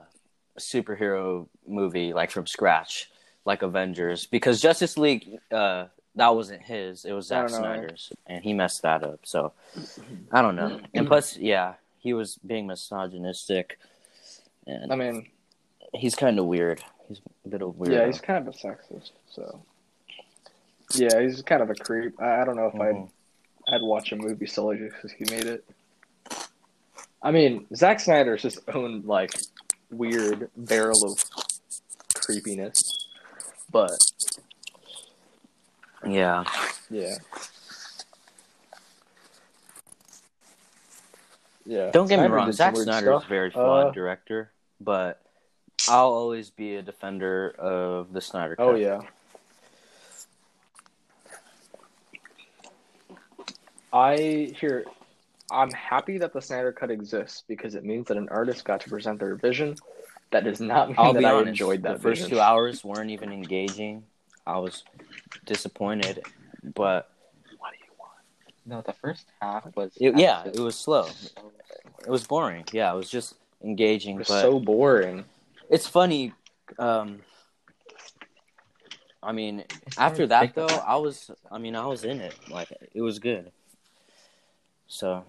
[0.58, 3.10] superhero movie like from scratch,
[3.44, 7.48] like Avengers, because Justice League uh, that wasn't his; it was Zack.
[7.50, 9.20] Snyder's, and he messed that up.
[9.24, 9.52] So
[10.30, 10.80] I don't know.
[10.94, 11.74] And plus, yeah,
[12.06, 13.80] he was being misogynistic,
[14.64, 15.26] and I mean,
[15.92, 16.84] he's kind of weird.
[17.08, 17.92] He's a bit of a weirdo.
[17.92, 19.10] yeah, he's kind of a sexist.
[19.28, 19.60] So,
[20.94, 22.20] yeah, he's kind of a creep.
[22.20, 23.10] I, I don't know if I'd Mhm.
[23.68, 25.64] I'd watch a movie solely just because he made it.
[27.20, 29.32] I mean, Zack Snyder's his own like
[29.90, 31.18] weird barrel of
[32.14, 33.08] creepiness,
[33.72, 33.90] but
[36.06, 36.44] Yeah,
[36.88, 37.16] yeah,
[41.66, 41.90] yeah.
[41.90, 42.50] don't get me wrong.
[42.52, 44.50] Zack weird Snyder is a very flawed Uh, director,
[44.80, 45.20] but
[45.88, 48.62] I'll always be a defender of the Snyder Cut.
[48.66, 49.00] Oh yeah.
[53.92, 54.84] I hear
[55.50, 58.88] I'm happy that the Snyder Cut exists because it means that an artist got to
[58.90, 59.76] present their vision.
[60.32, 61.48] That does not mean I'll that be I honest.
[61.50, 62.36] enjoyed that the first vision.
[62.36, 64.02] two hours weren't even engaging.
[64.46, 64.82] I was
[65.44, 66.24] disappointed,
[66.74, 67.10] but
[68.66, 71.04] no, the first half was it, yeah, it was slow.
[71.06, 71.52] so-
[72.04, 72.64] It was boring.
[72.72, 75.24] Yeah, it was just engaging, It was but so boring.
[75.70, 76.32] it's funny.
[76.78, 77.20] Um,
[79.22, 80.84] I mean, it after that though, up.
[80.86, 81.30] I was.
[81.50, 82.34] I mean, I was in it.
[82.50, 83.50] Like it was good.
[84.88, 85.24] So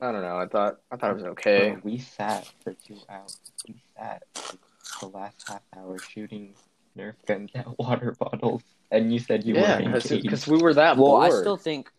[0.00, 0.38] I don't know.
[0.38, 1.70] I thought I thought it was okay.
[1.72, 3.38] Bro, we sat for two hours.
[3.68, 4.22] We sat
[5.00, 6.54] the last half hour shooting
[6.96, 10.22] Nerf guns at water bottles, and you said you yeah, were engaged.
[10.22, 11.32] because we were that well, bored.
[11.32, 11.90] I still think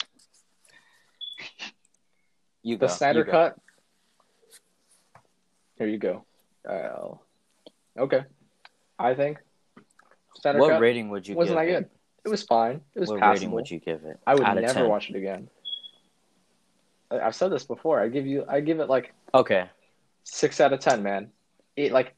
[2.64, 3.32] you the go, Snyder you go.
[3.32, 3.56] Cut.
[5.78, 6.26] Here you go.
[6.68, 7.16] Uh,
[8.00, 8.24] okay,
[8.98, 9.38] I think
[10.36, 11.82] Snyder What Cut rating would you wasn't give that it?
[11.82, 11.90] good.
[12.26, 12.82] It was fine.
[12.96, 13.34] It was What passable.
[13.34, 14.18] rating would you give it?
[14.26, 14.88] I would never 10?
[14.90, 15.50] watch it again.
[17.12, 18.00] I- I've said this before.
[18.00, 19.70] I give you, I give it like Okay.
[20.24, 21.30] six out of ten, man.
[21.76, 22.16] It like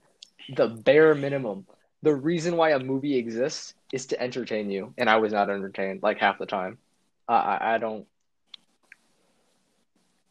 [0.56, 1.66] the bare minimum.
[2.04, 6.04] The reason why a movie exists is to entertain you, and I was not entertained
[6.04, 6.78] like half the time.
[7.28, 8.06] I I, I don't.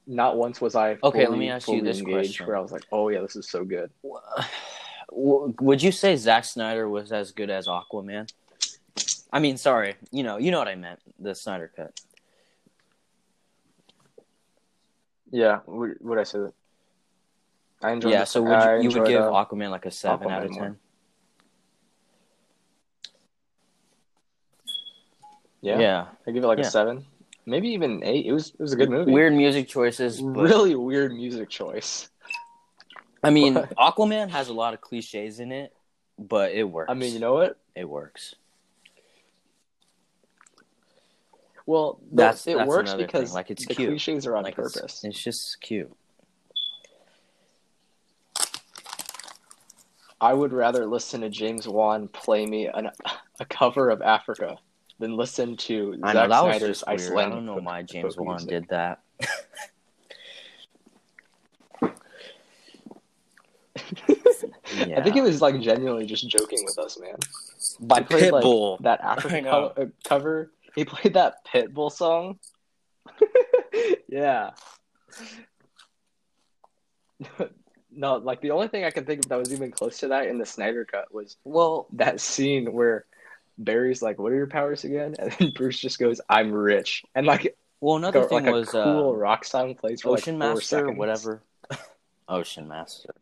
[0.06, 0.98] Not once was I.
[1.02, 2.46] Okay, let me ask you this question.
[2.46, 3.90] Where I was like, "Oh yeah, this is so good."
[5.10, 8.30] Would you say Zack Snyder was as good as Aquaman?
[9.32, 11.00] I mean, sorry, you know, you know what I meant.
[11.18, 11.98] The Snyder cut.
[15.30, 16.52] Yeah, would, would I say that?
[17.82, 18.12] I enjoyed.
[18.12, 18.24] yeah.
[18.24, 20.76] So would you, you would give uh, Aquaman like a seven out Aquaman of more.
[25.66, 26.06] Yeah, Yeah.
[26.26, 26.66] I give it like Yeah.
[26.66, 27.04] a seven,
[27.44, 28.24] maybe even eight.
[28.24, 29.10] It was it was a good movie.
[29.10, 30.20] Weird music choices.
[30.20, 32.08] But, really weird music choice.
[33.24, 35.74] I mean, But- Aquaman has a lot of cliches in it,
[36.18, 36.88] but it works.
[36.88, 37.58] I mean, you know what?
[37.74, 38.36] it works.
[41.66, 43.34] Well, That's- it that's works because thing.
[43.34, 43.88] Like, it's the cute.
[43.88, 45.02] cliches are on like it's, purpose.
[45.02, 45.92] it's just cute.
[50.20, 52.90] I would rather listen to James Wan play me an,
[53.40, 54.58] a cover of Africa
[54.98, 57.18] than listen to I know Zack that Snyder's weird.
[57.18, 58.48] I don't know why James folk Wan music.
[58.50, 59.00] did that.
[64.78, 67.16] I think he was like genuinely just joking with us, man.
[67.80, 68.80] By played like Pitbull.
[68.82, 69.72] that I Africa know.
[69.74, 70.50] co- uh, cover.
[70.74, 72.38] He played that Pitbull song.
[74.08, 74.50] yeah.
[77.90, 80.26] no, like the only thing I can think of that was even close to that
[80.26, 83.06] in the Snyder cut was well, that scene where
[83.58, 87.26] Barry's like, "What are your powers again?" And then Bruce just goes, "I'm rich," and
[87.26, 90.10] like Well, another Like a- thing like a was cool uh, rock song plays for
[90.10, 90.98] Ocean like four Master, seconds.
[90.98, 91.42] whatever.
[92.28, 93.14] Ocean Master.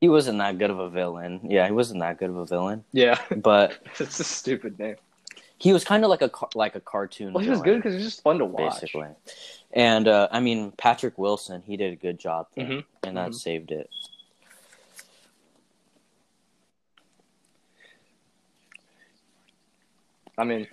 [0.00, 1.40] He wasn't that good of a villain.
[1.44, 4.96] Yeah, he wasn't that good of a villain, Yeah, but it's a stupid name.
[5.56, 7.32] he was kind of like a like a cartoon.
[7.32, 8.80] Well, he was good because it was just fun to watch.
[8.80, 9.08] basically.
[9.72, 13.30] And uh, I mean, Patrick Wilson, he did a good job there, Mhm, and that
[13.30, 13.34] mhm.
[13.34, 13.88] saved it.
[20.38, 20.66] I mean,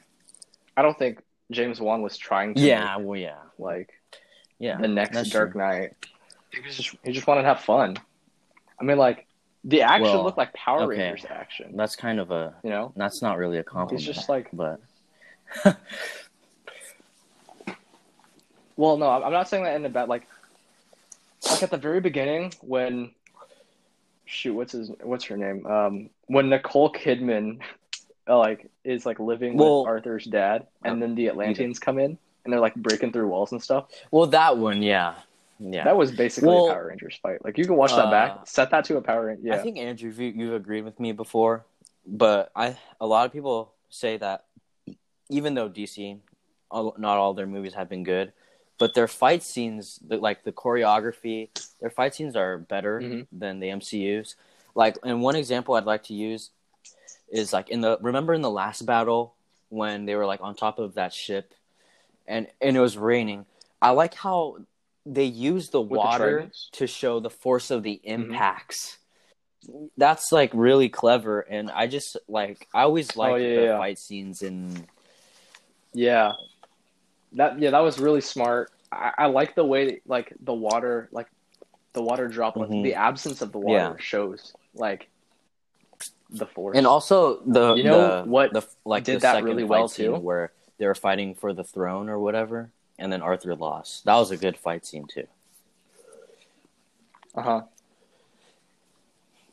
[0.76, 1.20] I don't think
[1.52, 3.90] James Wan was trying to Yeah, well, yeah, like
[4.60, 4.78] yeah.
[4.78, 5.62] the next that's Dark true.
[5.62, 5.94] Knight.
[6.54, 7.98] He was just he just wanted to have fun.
[8.80, 9.28] I mean, like
[9.64, 11.02] the action Well, looked like Power okay.
[11.04, 11.76] Rangers action.
[11.78, 12.56] That's kind of a.
[12.64, 14.04] You know, That's not really a compliment.
[14.06, 14.80] He's just like- but
[18.76, 20.28] well, no, I'm I'm not saying that in a bad like.
[21.50, 23.10] Like at the very beginning when,
[24.26, 25.66] shoot, what's his what's her name?
[25.66, 27.62] Um, when Nicole Kidman,
[28.40, 32.18] like is like living Well- with Arthur's dad, and Uh, then the Atlanteans come in
[32.44, 33.88] and they're like breaking through walls and stuff.
[34.12, 35.16] well, that one, yeah,
[35.60, 35.84] yeah.
[35.84, 37.44] That was basically Well, a Power Rangers fight.
[37.46, 39.48] Like you can watch that uh, back, set that to a Power Ranger.
[39.48, 41.66] Yeah, I think Andrew, you, you've agreed with me before,
[42.06, 44.46] but I a lot of people say that
[45.30, 46.18] even though DC,
[46.70, 48.34] all- not all their movies have been good,
[48.78, 53.28] but their fight scenes, like the choreography, their fight scenes are better Mhm.
[53.32, 54.36] than the MCU's.
[54.74, 56.50] Like, and one example I'd like to use
[57.32, 59.36] is like in the remember in the last battle
[59.70, 61.54] when they were like on top of that ship,
[62.28, 63.46] and and it was raining.
[63.82, 64.58] I like how
[65.06, 66.70] they use the With water tridents?
[66.74, 68.32] to show the force of the Mm-hmm.
[68.34, 68.98] impacts.
[69.98, 73.78] That's like really clever, and I just like I always like Oh, yeah, the yeah.
[73.78, 74.88] fight scenes in
[75.94, 76.34] yeah,
[77.34, 78.72] that yeah that was really smart.
[78.92, 81.28] I, I like the way like the water like
[81.94, 82.84] the water droplets, Mhm.
[82.84, 83.98] the absence of the water Yeah.
[84.00, 85.11] shows like
[86.32, 86.78] the force.
[86.78, 90.16] and also the You know the, what the like did the that really well, too?
[90.16, 94.06] where they were fighting for the throne or whatever, and then Arthur lost.
[94.06, 95.28] That was a good fight scene too.
[97.36, 97.62] uh huh.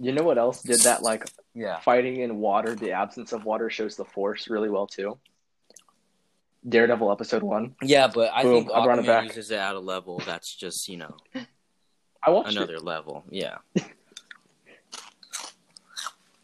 [0.01, 2.75] You know what else did that like Yeah, fighting in water?
[2.75, 5.19] The absence of water shows the force really well too.
[6.69, 7.75] Daredevil episode one.
[7.83, 9.25] yeah, but I Boom, think I brought it Aquaman back.
[9.25, 11.17] uses it at a level that's just you know
[12.23, 13.25] I watched it another level.
[13.31, 13.59] Yeah,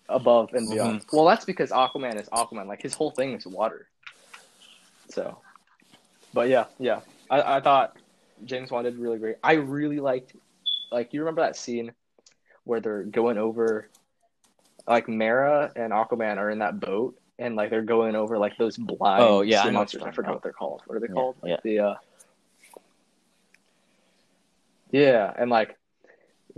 [0.08, 1.00] above and beyond.
[1.00, 1.16] Mm-hmm.
[1.16, 2.66] Well, that's because Aquaman is Aquaman.
[2.66, 3.88] Like his whole thing is water.
[5.08, 5.38] So,
[6.32, 7.00] but yeah, yeah.
[7.30, 7.96] I, I thought
[8.44, 9.36] James Wan did really great.
[9.42, 10.34] I really liked,
[10.90, 11.92] like, you remember that scene
[12.64, 13.88] where they're going over,
[14.86, 18.76] like, Mera and Aquaman are in that boat, and like they're going over like those
[18.76, 20.02] blind Oh, yeah, monsters.
[20.02, 20.34] I forgot about.
[20.36, 20.82] what they're called.
[20.86, 21.36] What are they Yeah, called?
[21.42, 21.56] Like yeah.
[21.64, 21.94] the uh,
[24.92, 25.76] yeah, and like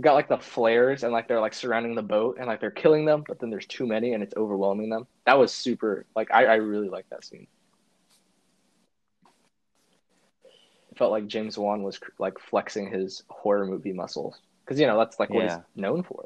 [0.01, 3.05] got like the flares and like they're like surrounding the boat and like they're killing
[3.05, 5.07] them, but then there's too many and it's overwhelming them.
[5.25, 6.05] That was super.
[6.15, 7.47] Like I, I really like that scene.
[10.91, 14.97] It felt like James Wan was like flexing his horror movie muscles because you know
[14.97, 15.55] that's like what Yeah.
[15.57, 16.25] he's known for.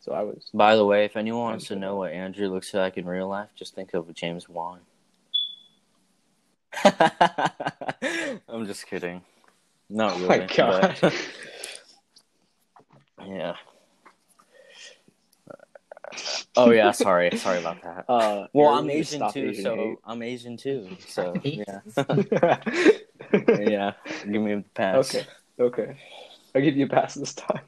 [0.00, 0.48] So I was.
[0.54, 3.50] By the way, if anyone wants to know what Andrew looks like in real life,
[3.54, 4.80] just think of James Wan.
[8.48, 9.20] I'm just kidding.
[9.90, 10.24] Not really.
[10.24, 10.96] Oh my god.
[11.02, 11.14] but-
[13.26, 13.54] yeah.
[16.56, 18.04] Oh yeah, sorry, sorry about that.
[18.08, 19.96] Uh, Well, I'm Asian too, Asian so hate.
[20.04, 20.88] I'm Asian too.
[21.06, 21.80] So yeah,
[23.32, 23.92] yeah.
[24.24, 25.14] Give me a pass.
[25.14, 25.26] Okay,
[25.60, 25.96] okay.
[26.54, 27.62] I'll give you a pass this time.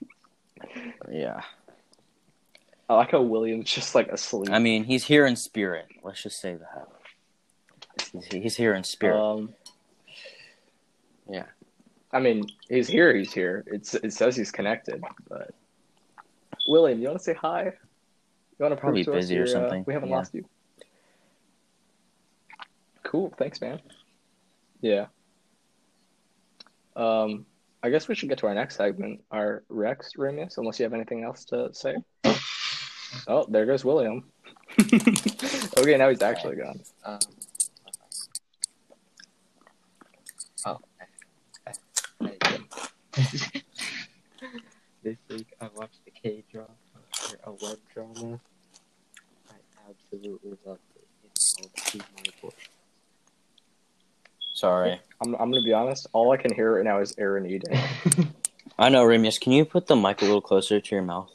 [1.11, 1.41] Yeah.
[2.89, 4.51] I like how William's just like asleep.
[4.51, 5.87] I mean, he's here in spirit.
[6.03, 6.89] Let's just say that.
[8.13, 9.21] He's, he's here in spirit.
[9.21, 9.55] Um,
[11.31, 11.45] Yeah.
[12.13, 13.15] I mean, he's here.
[13.15, 13.65] He's here.
[13.67, 15.51] It's it says he's connected, but
[16.69, 17.65] William, you want to say hi?
[17.65, 17.73] You
[18.61, 19.85] want to Probably prove to us busy or you're, uh, something.
[19.87, 20.17] we haven't Yeah.
[20.17, 20.45] lost you.
[23.03, 23.33] Cool.
[23.39, 23.81] Thanks, man.
[24.81, 25.07] Yeah.
[26.97, 27.47] Um,
[27.83, 30.93] I guess we should get to our next segment, our Rex Reimius, unless you have
[30.93, 31.97] anything else to say.
[33.27, 34.31] Oh, there goes William.
[34.81, 36.81] okay, now he's actually gone.
[37.05, 37.19] Um,
[40.67, 41.05] oh, I,
[41.67, 41.73] I,
[42.21, 43.63] I,
[45.03, 46.69] this week I watched the K drama,
[47.45, 48.41] or a web drama.
[49.51, 49.55] I
[49.89, 51.07] absolutely loved it.
[51.25, 52.53] It's called Keep My Voice.
[54.55, 55.01] Sorry.
[55.25, 56.07] I'm, I'm gonna be honest.
[56.13, 57.77] All I can hear right now is Aaron eating.
[58.79, 59.41] I know, Reimius.
[59.41, 61.31] Can you put the mic a little closer to your mouth?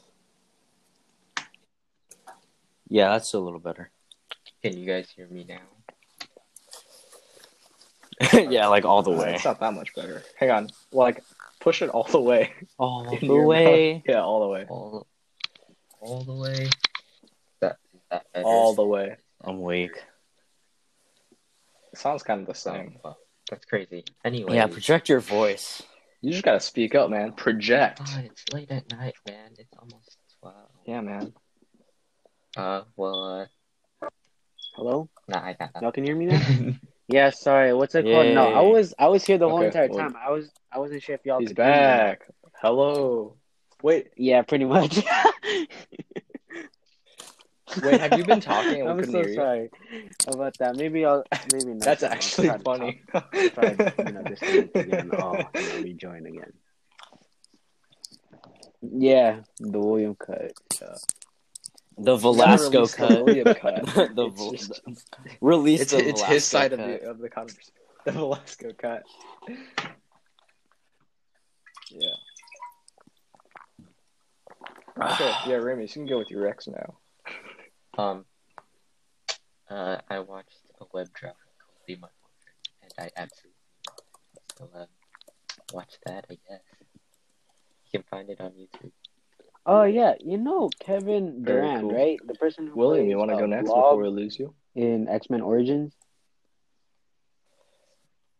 [2.88, 3.90] Yeah, that's a little better.
[4.62, 5.60] Can you guys hear me now?
[8.50, 9.34] yeah, like all the way.
[9.34, 10.22] It's not that much better.
[10.38, 10.70] Hang on.
[10.90, 11.22] Like,
[11.68, 12.50] push it all the way.
[12.78, 13.94] All the your way.
[13.94, 14.02] mouth.
[14.08, 14.64] Yeah, all the way.
[14.70, 15.06] All,
[16.00, 16.70] all the way.
[17.60, 18.46] That, is that better?
[18.46, 19.16] All the way.
[19.44, 19.92] I'm weak.
[21.92, 22.96] It sounds kind of the Oh, same.
[23.04, 23.18] well,
[23.50, 24.04] That's crazy.
[24.24, 24.56] Anyway.
[24.56, 25.82] Yeah, project your voice.
[26.22, 27.32] You just gotta speak up, man.
[27.32, 28.00] Project.
[28.02, 29.50] Oh, it's late at night, man.
[29.58, 30.70] It's almost twelve.
[30.86, 31.34] Yeah, man.
[32.56, 33.48] Uh, well,
[34.02, 34.08] uh,
[34.74, 35.08] Hello?
[35.28, 36.40] nah, I got Y'all can hear me now?
[37.08, 37.72] yeah, sorry.
[37.74, 38.34] What's it called?
[38.34, 40.14] No, I was I was here the whole Okay, entire well- time.
[40.16, 42.26] I was I wasn't sure if y'all He's back.
[42.60, 43.36] Hello.
[43.82, 44.96] Wait, Yeah, pretty much.
[47.82, 48.00] wait.
[48.00, 49.70] Have you been talking I'm so sorry
[50.26, 50.76] about that.
[50.76, 51.80] Maybe I'll maybe not.
[51.82, 53.02] That's I'll actually to funny.
[53.12, 55.10] talk- Try to, you know, disconnect again.
[55.20, 56.52] Oh, you know, rejoin again.
[58.82, 60.52] Yeah, the William cut.
[60.80, 60.94] Yeah.
[62.00, 63.24] The Velasco release the cut.
[63.24, 64.14] William cut.
[64.14, 64.80] the It's Vel- just-
[65.40, 67.72] release it's, the it's his side of the of the conversation.
[68.04, 69.02] The Velasco cut.
[71.90, 72.14] Yeah.
[75.02, 75.32] Okay.
[75.46, 76.98] Yeah, Remy, you can go with your ex now.
[77.96, 78.24] Um,
[79.70, 83.52] uh, I watched a web drama called Be My Portrait, and I absolutely
[83.88, 84.02] loved
[84.34, 84.42] it.
[84.58, 84.86] So, uh,
[85.72, 86.60] watch that, I guess.
[87.92, 88.90] You can find it on YouTube.
[89.66, 91.92] Oh yeah, you know Kevin Very Durant, cool.
[91.94, 92.18] right?
[92.26, 94.38] The person who William, plays, you want to uh, go next Blob before we lose
[94.38, 94.54] you?
[94.74, 95.92] in X Men Origins.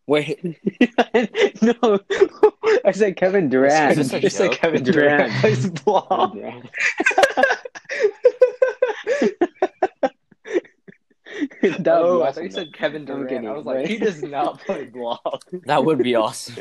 [0.07, 0.39] Wait,
[1.61, 1.99] no,
[2.83, 3.91] I said Kevin Durant.
[3.91, 4.57] Is this a Just say joke?
[4.57, 5.17] Kevin Durant.
[5.29, 6.33] Durant plays Kevin Blob.
[6.33, 6.65] Durant.
[11.61, 13.29] That oh, I thought you said Kevin I'm Durant.
[13.29, 15.19] kidding, I was like, but- he does not play Blob.
[15.65, 16.55] that would be awesome.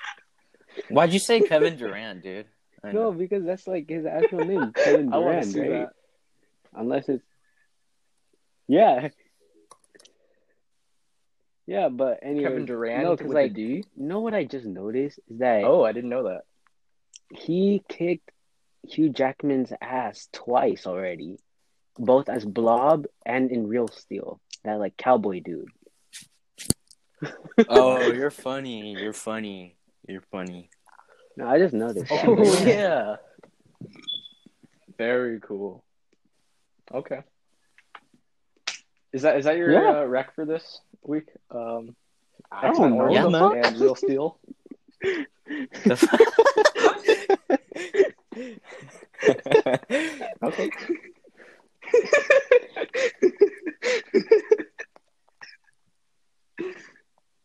[0.88, 2.46] Why'd you say Kevin Durant, dude?
[2.86, 5.70] I No, because that's like his actual name, Kevin I want Durant, to see right?
[5.70, 5.92] that.
[6.74, 7.24] Unless it's
[8.68, 9.08] yeah,
[11.66, 11.88] yeah.
[11.88, 13.62] But anyway, Kevin Durant no, with because the like D.
[13.62, 16.42] you know what I just noticed is that Oh, I didn't know that.
[17.32, 18.30] he kicked
[18.88, 21.38] Hugh Jackman's ass twice already,
[21.98, 24.40] both as Blob and in Real Steel.
[24.64, 25.68] That like cowboy dude.
[27.68, 28.92] Oh, you're funny.
[29.00, 29.76] You're funny.
[30.08, 30.70] You're funny.
[31.36, 32.08] No, I just noticed.
[32.08, 32.24] that.
[32.26, 33.16] Oh yeah.
[34.98, 35.84] Very cool.
[36.92, 37.20] Okay.
[39.12, 40.00] Is that is that your Yeah.
[40.00, 41.28] uh, rec for this week?
[41.50, 41.94] Um,
[42.50, 43.10] I X-Men don't know.
[43.12, 43.64] Yeah, Origins man.
[43.64, 44.38] and Real Steel.
[50.42, 50.70] Okay.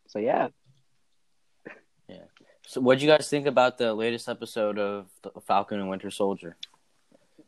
[0.07, 0.49] So yeah,
[2.71, 6.55] so, what'd you guys think about the latest episode of the Falcon and Winter Soldier?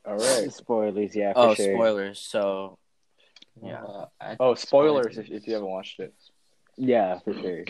[0.05, 0.51] All right.
[0.51, 1.15] spoilers.
[1.15, 1.74] Yeah, for Oh, sure.
[1.76, 2.19] spoilers.
[2.19, 2.78] So,
[3.61, 3.84] Yeah.
[3.84, 6.13] Uh, I- Oh, spoilers if, if you haven't watched it.
[6.76, 7.63] Yeah, for sure.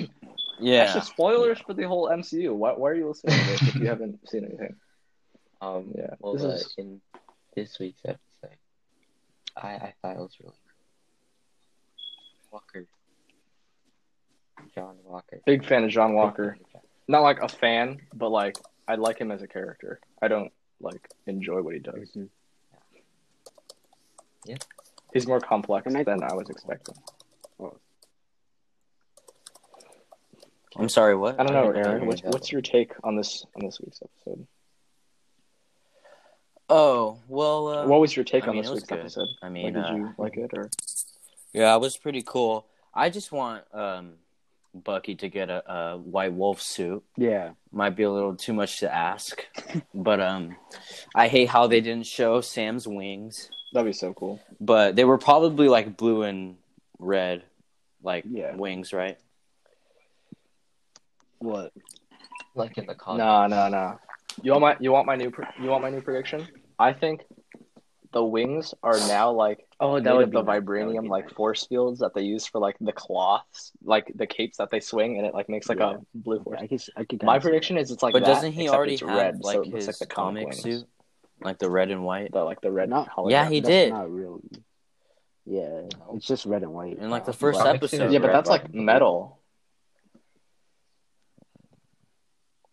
[0.60, 0.84] yeah.
[0.86, 2.56] Actually, spoilers for the whole MCU.
[2.56, 4.76] Why, why are you listening to this if you haven't seen anything?
[5.62, 7.02] Um, Yeah, Well, this uh, is- in
[7.56, 8.58] this week's episode,
[9.56, 10.74] I I thought it was really cool.
[12.52, 12.86] Walker.
[14.74, 15.40] John Walker.
[15.46, 16.52] Big fan of John Big Walker.
[16.58, 16.82] fan of John.
[17.14, 18.58] Not like a fan, but like
[18.88, 20.00] I like him as a character.
[20.20, 20.52] I don't
[20.82, 22.10] like enjoy what he does.
[22.18, 22.30] Mhm.
[25.14, 26.96] He's more complex I- than I was expecting.
[30.76, 31.16] I'm sorry.
[31.16, 31.40] What?
[31.40, 32.08] I don't know, I- I Aaron.
[32.08, 34.48] What's what's your take on this on this week's episode?
[36.68, 37.68] Oh well.
[37.68, 39.02] Uh, what was your take I on mean, this week's good.
[39.02, 39.28] episode?
[39.44, 40.68] I Like, mean, did uh, you like it or?
[41.54, 42.66] yeah, it was pretty cool.
[42.92, 44.14] I just want um,
[44.74, 47.04] Bucky to get a, a white wolf suit.
[47.18, 47.52] Yeah.
[47.72, 49.46] Might be a little too much to ask,
[49.94, 50.56] but um,
[51.16, 53.50] I hate how they didn't show Sam's wings.
[53.74, 54.40] That'd be so cool.
[54.60, 56.58] But they were probably like blue and
[57.00, 57.44] red,
[58.02, 58.56] like Yeah.
[58.56, 59.18] wings, right?
[61.40, 61.74] What?
[62.56, 63.20] Like in the comics.
[63.20, 63.96] No, no, nah.
[64.42, 66.48] You want my you want my new pr- you want my new prediction?
[66.80, 67.22] I think
[68.14, 70.56] the wings are now like Oh, made that would of be the nice.
[70.56, 71.34] That would vibranium be like nice.
[71.34, 75.18] force fields that they use for like the cloths, like the capes that they swing,
[75.18, 75.96] and it like makes like Yeah.
[75.96, 76.60] a blue force.
[76.62, 76.82] I could.
[76.96, 77.24] I could.
[77.24, 79.68] My prediction is it's like but that, doesn't he already have red, like so it
[79.68, 80.64] looks his like the comic comic wings.
[80.64, 80.88] suit,
[81.42, 82.32] like the red and white?
[82.32, 83.32] The like the red Not- hologram.
[83.32, 83.94] Yeah, he That's did.
[83.94, 84.42] Not really.
[85.46, 85.82] Yeah,
[86.14, 87.00] it's just red and white.
[87.00, 88.12] In like the first Well, episode.
[88.14, 88.86] Yeah, but red that's like button.
[88.86, 89.40] metal.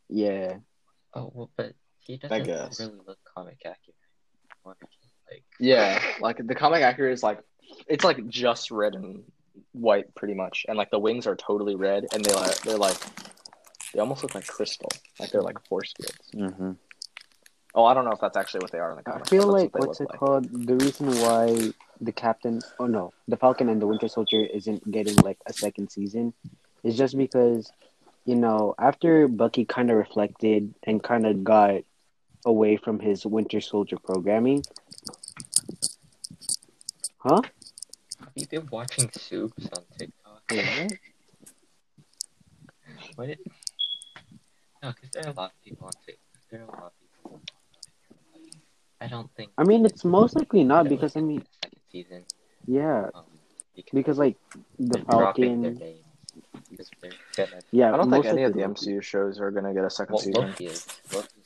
[0.08, 0.58] Yeah.
[1.14, 2.78] Oh well, but he doesn't guess.
[2.80, 3.96] really look comic accurate.
[5.30, 5.36] Honestly.
[5.36, 7.40] Like Yeah, like the comic accurate is like
[7.86, 9.24] it's like just red and
[9.72, 12.96] white pretty much, and like the wings are totally red, and they like they're like
[13.92, 16.52] they almost look like crystal, like they're like force fields.
[16.52, 16.72] Mm-hmm.
[17.74, 19.22] Oh, I don't know if that's actually what they are in the comic.
[19.26, 20.66] I feel like what what's look it called?
[20.66, 25.16] The reason why the captain, oh no, the Falcon and the Winter Soldier isn't getting
[25.16, 26.32] like a second season
[26.82, 27.70] is just because,
[28.24, 31.82] you know, after Bucky kind of reflected and kind of got
[32.44, 34.62] away from his Winter Soldier programming.
[37.20, 37.42] Huh?
[38.20, 40.42] have you been watching Soups on TikTok?
[40.50, 40.92] Wait, what?
[43.16, 43.28] What?
[43.28, 43.38] It,
[44.82, 46.18] no, because there are a lot of people on Tik.
[46.50, 46.92] There are a lot of
[47.22, 47.40] people.
[49.00, 49.50] I don't think.
[49.58, 52.24] I mean, it's most likely not because I mean, second season.
[52.66, 53.24] yeah, Um,
[53.76, 54.36] because because like
[54.78, 55.86] the they're dropping their Falcon.
[55.88, 56.04] names
[56.70, 57.62] because they're gonna.
[57.72, 60.22] Yeah, I don't think any of the MCU shows are gonna get a second Well,
[60.22, 60.46] season.
[60.48, 60.86] Loki is.
[61.12, 61.39] Loki's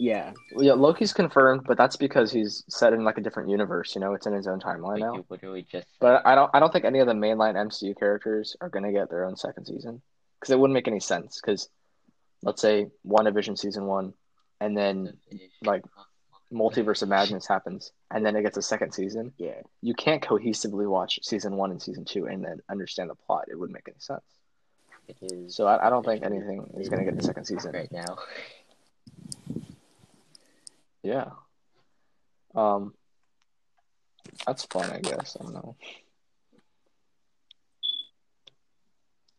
[0.00, 3.94] Yeah, Well, Yeah, Loki's confirmed, but that's because he's set in like a different universe.
[3.94, 5.14] You know, it's in his own timeline Like now.
[5.14, 5.86] you literally just.
[6.00, 6.50] But I don't.
[6.54, 9.66] I don't think any of the mainline MCU characters are gonna get their own second
[9.66, 10.00] season
[10.40, 11.38] because it wouldn't make any sense.
[11.38, 11.68] Because
[12.42, 14.14] let's say WandaVision season one,
[14.58, 15.18] and then
[15.62, 15.84] like,
[16.50, 19.34] Multiverse of Madness happens, and then it gets a second season.
[19.36, 19.60] yeah.
[19.82, 23.44] You can't cohesively watch season one and season two and then understand the plot.
[23.50, 24.22] It wouldn't make any sense.
[25.08, 27.72] It is So I, I don't think anything is gonna get a second season.
[27.72, 28.16] right now.
[31.02, 31.30] Yeah.
[32.54, 32.94] Um.
[34.46, 35.36] That's fun, I guess.
[35.38, 35.76] I don't know.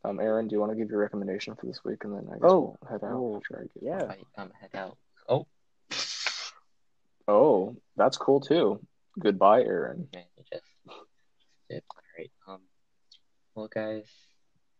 [0.03, 2.33] Um, Aaron, do you want to give your recommendation for this week, and then I
[2.33, 3.83] guess Oh, we'll head out oh, after I get.
[3.83, 4.13] yeah.
[4.37, 4.97] I um head out.
[5.29, 5.45] Oh,
[7.27, 8.79] Oh, that's cool too.
[9.19, 10.07] Goodbye, Aaron.
[10.13, 10.63] man, you just
[11.69, 12.31] did alright.
[12.47, 12.61] Um,
[13.53, 14.07] well, guys,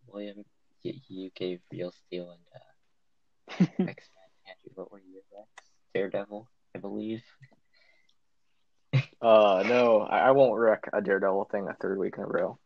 [0.08, 0.44] William,
[0.82, 4.30] you, you gave Real Steel and uh, X Men.
[4.48, 5.70] Andrew, what were you next?
[5.94, 7.24] Daredevil, I believe.
[9.22, 12.58] Uh, no, I, I won't wreck a Daredevil thing a third week in a row.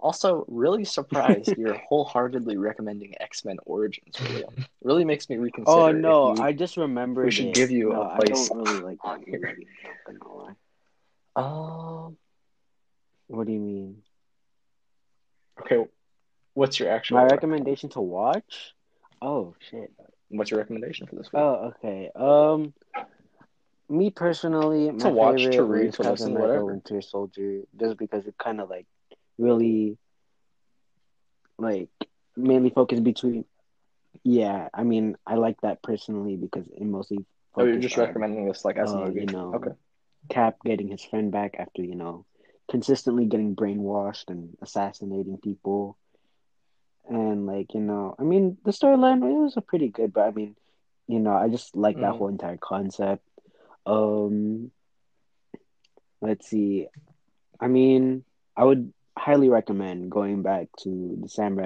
[0.00, 4.16] Also, really surprised you're wholeheartedly recommending X Men Origins.
[4.20, 4.54] William.
[4.82, 5.70] Really makes me reconsider.
[5.76, 7.24] Oh no, you- I just remembered.
[7.26, 7.54] we should it.
[7.54, 9.40] give you a place I don't really like on that here.
[9.40, 9.66] movie.
[10.20, 12.06] Gonna lie.
[12.06, 12.16] Um.
[13.26, 14.02] What do you mean?
[15.60, 15.84] Okay.
[16.54, 17.18] What's your actual?
[17.18, 18.72] My recommendation to watch?
[19.20, 19.92] Oh shit.
[20.30, 21.40] What's your recommendation for this week?
[21.42, 22.10] Oh, okay.
[22.14, 22.72] Um,
[23.88, 26.64] me personally, my To watch, favorite to read, to listen, America whatever.
[26.64, 28.86] Winter Soldier, just because it kind of like
[29.38, 29.98] really,
[31.58, 31.90] like
[32.36, 33.44] mainly focused between.
[34.24, 37.24] Yeah, I mean, I like that personally because it mostly.
[37.56, 39.20] oh, you're just on, recommending this like as a uh, movie.
[39.20, 39.70] you know, Okay.
[40.28, 42.24] Cap getting his friend back after you know
[42.70, 45.96] consistently getting brainwashed and assassinating people,
[47.08, 50.30] and like you know, I mean, the storyline it was a pretty good, but I
[50.30, 50.56] mean,
[51.06, 52.18] you know, I just like that Mhm.
[52.18, 53.22] whole entire concept.
[53.88, 54.70] Um,
[56.20, 56.88] let's see,
[57.60, 58.24] I mean,
[58.56, 61.56] I would highly recommend going back to the Sam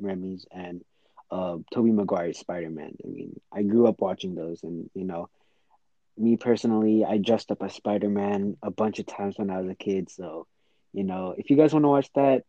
[0.00, 0.84] Raimi's and
[1.30, 2.96] uh Tobey Maguire's Spider Man.
[3.04, 5.28] I mean, I grew up watching those, and you know
[6.20, 9.70] me personally, I dressed up as Spider Man a bunch of times when I was
[9.70, 10.10] a kid.
[10.10, 10.46] So,
[10.92, 12.44] you know, if you guys want to watch that,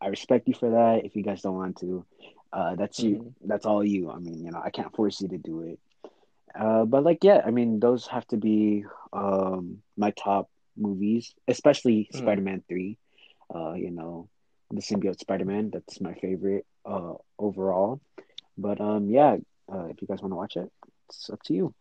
[0.00, 1.04] I respect you for that.
[1.04, 2.04] If you guys don't want to,
[2.52, 3.34] uh, that's you.
[3.44, 4.10] That's all you.
[4.10, 5.78] I mean, you know, I can't force you to do it.
[6.58, 12.08] Uh, but like, yeah, I mean, those have to be um my top movies, especially
[12.12, 12.18] Mhm.
[12.18, 12.98] Spider Man Three.
[13.54, 14.28] Uh, you know,
[14.70, 15.70] the symbiote Spider Man.
[15.72, 18.00] That's my favorite uh overall.
[18.56, 19.36] But um, yeah,
[19.72, 20.70] uh, if you guys want to watch it,
[21.08, 21.74] it's up to you.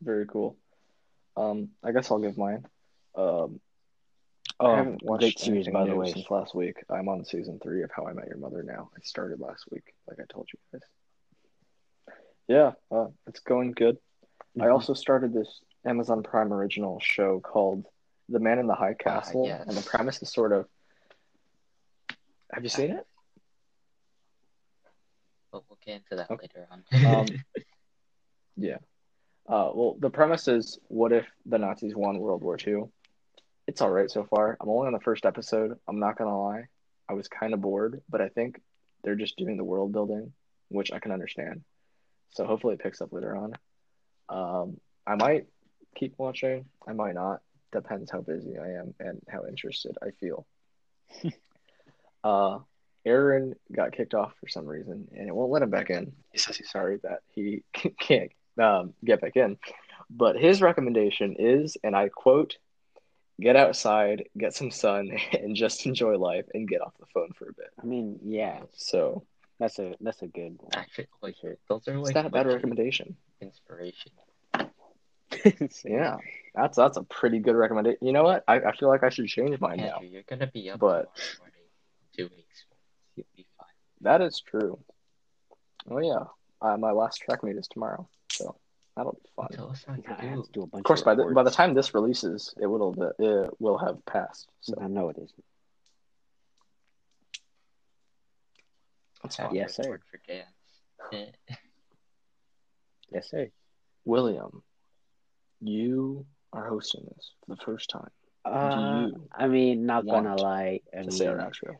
[0.00, 0.56] Very cool.
[1.36, 2.64] Um, I guess I'll give mine.
[3.16, 3.60] Um,
[4.60, 6.12] I haven't watched great series, by the way.
[6.12, 6.76] since last week.
[6.90, 8.90] I'm on season three of How I Met Your Mother now.
[8.94, 12.16] I started last week, like I told you guys.
[12.46, 13.96] Yeah, uh, it's going good.
[14.60, 14.72] I Mhm.
[14.72, 17.86] also started this Amazon Prime original show called
[18.28, 19.66] The Man in the High Castle, yes.
[19.66, 20.68] and the premise is sort of.
[22.52, 23.06] Have you seen it?
[25.52, 26.48] But we'll get into that Okay.
[26.54, 26.84] later on.
[27.06, 27.26] Um,
[28.56, 28.78] yeah.
[29.48, 32.90] Uh, well, the premise is what if the Nazis won World War II?
[33.70, 34.56] It's all right so far.
[34.60, 35.78] I'm only on the first episode.
[35.86, 36.64] I'm not gonna lie.
[37.08, 38.60] I was kind of bored, but I think
[39.04, 40.32] they're just doing the world building,
[40.70, 41.62] which I can understand.
[42.30, 43.52] So hopefully it picks up later on.
[44.28, 45.46] Um, I might
[45.94, 46.64] keep watching.
[46.84, 47.42] I might not.
[47.70, 50.48] Depends how busy I am and how interested I feel.
[52.24, 52.58] uh,
[53.06, 56.10] Aaron got kicked off for some reason, and it won't let him back in.
[56.32, 57.62] He says he's sorry that he
[58.00, 59.58] can't um, get back in.
[60.10, 62.56] But his recommendation is, and I quote,
[63.40, 67.48] get outside, get some sun, and just enjoy life and get off the phone for
[67.48, 67.70] a bit.
[67.82, 69.24] I mean, yeah, So
[69.58, 70.70] that's a that's a good one.
[70.74, 71.36] Actually, like,
[71.68, 73.16] those are it's like not a bad recommendation.
[73.40, 74.12] inspiration.
[75.84, 76.16] Yeah,
[76.54, 77.98] that's that's a pretty good recommendation.
[78.04, 78.42] You know what?
[78.48, 79.94] I, I feel like I should change mine now.
[79.94, 81.08] Andrew, you're gonna be up But-
[82.16, 82.64] two weeks.
[83.16, 83.68] You'll be fine.
[84.02, 84.78] That is true.
[85.88, 86.24] Oh yeah,
[86.60, 88.56] uh, my last track meet is tomorrow, so
[88.96, 89.48] that'll be fun.
[89.52, 90.42] Tell us how you do.
[90.42, 92.94] to do a bunch Of course, by the by the time this releases, it will
[93.18, 94.48] it will have passed.
[94.60, 95.32] So I know it is.
[99.22, 99.54] that's fine.
[99.54, 99.82] Yes, sir.
[99.82, 100.46] report For dance.
[101.12, 101.26] Eh,
[103.12, 103.50] Yes, sir.
[104.04, 104.62] William,
[105.60, 108.10] you are hosting this for the first time.
[108.44, 110.80] Uh, I mean, not gonna lie.
[110.92, 111.76] I to mean, say our outro?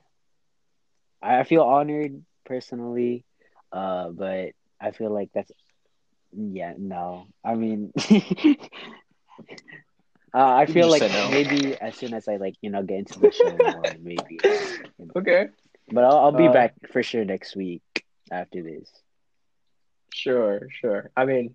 [1.23, 3.24] I I feel honored personally,
[3.73, 5.51] uh, but I feel like that's
[6.32, 7.27] yeah, no.
[7.44, 7.93] I mean,
[10.35, 11.31] uh, I feel like no.
[11.31, 14.43] maybe as soon as I like you know get into the show more, maybe.
[14.98, 15.15] you know.
[15.16, 15.48] Okay,
[15.90, 17.82] But I'll, I'll be Uh, back for sure next week
[18.31, 18.90] after this.
[20.12, 21.11] sure, sure.
[21.16, 21.55] I mean,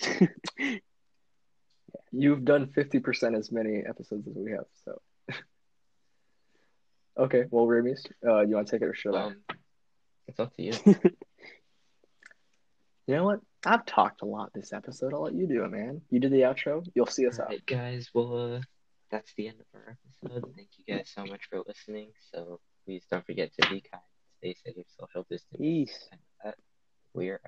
[2.12, 5.00] you've done fifty percent as many episodes as we have, so.
[7.18, 9.22] okay, well, Reimius, uh, you want to take it or should I?
[9.26, 9.36] Um,
[10.28, 10.72] it's up to you.
[13.06, 13.40] You know what?
[13.64, 15.14] I've talked a lot this episode.
[15.14, 16.00] I'll let you do it, man.
[16.10, 16.84] You did the outro.
[16.94, 17.46] You'll see us out.
[17.46, 18.10] Alright, guys.
[18.12, 18.60] Well, uh,
[19.10, 20.52] that's the end of our episode.
[20.56, 22.10] Thank you guys so much for listening.
[22.32, 24.02] So please don't forget to be kind,
[24.38, 25.56] stay safe, social distance.
[25.56, 26.08] Peace.
[27.14, 27.40] We are.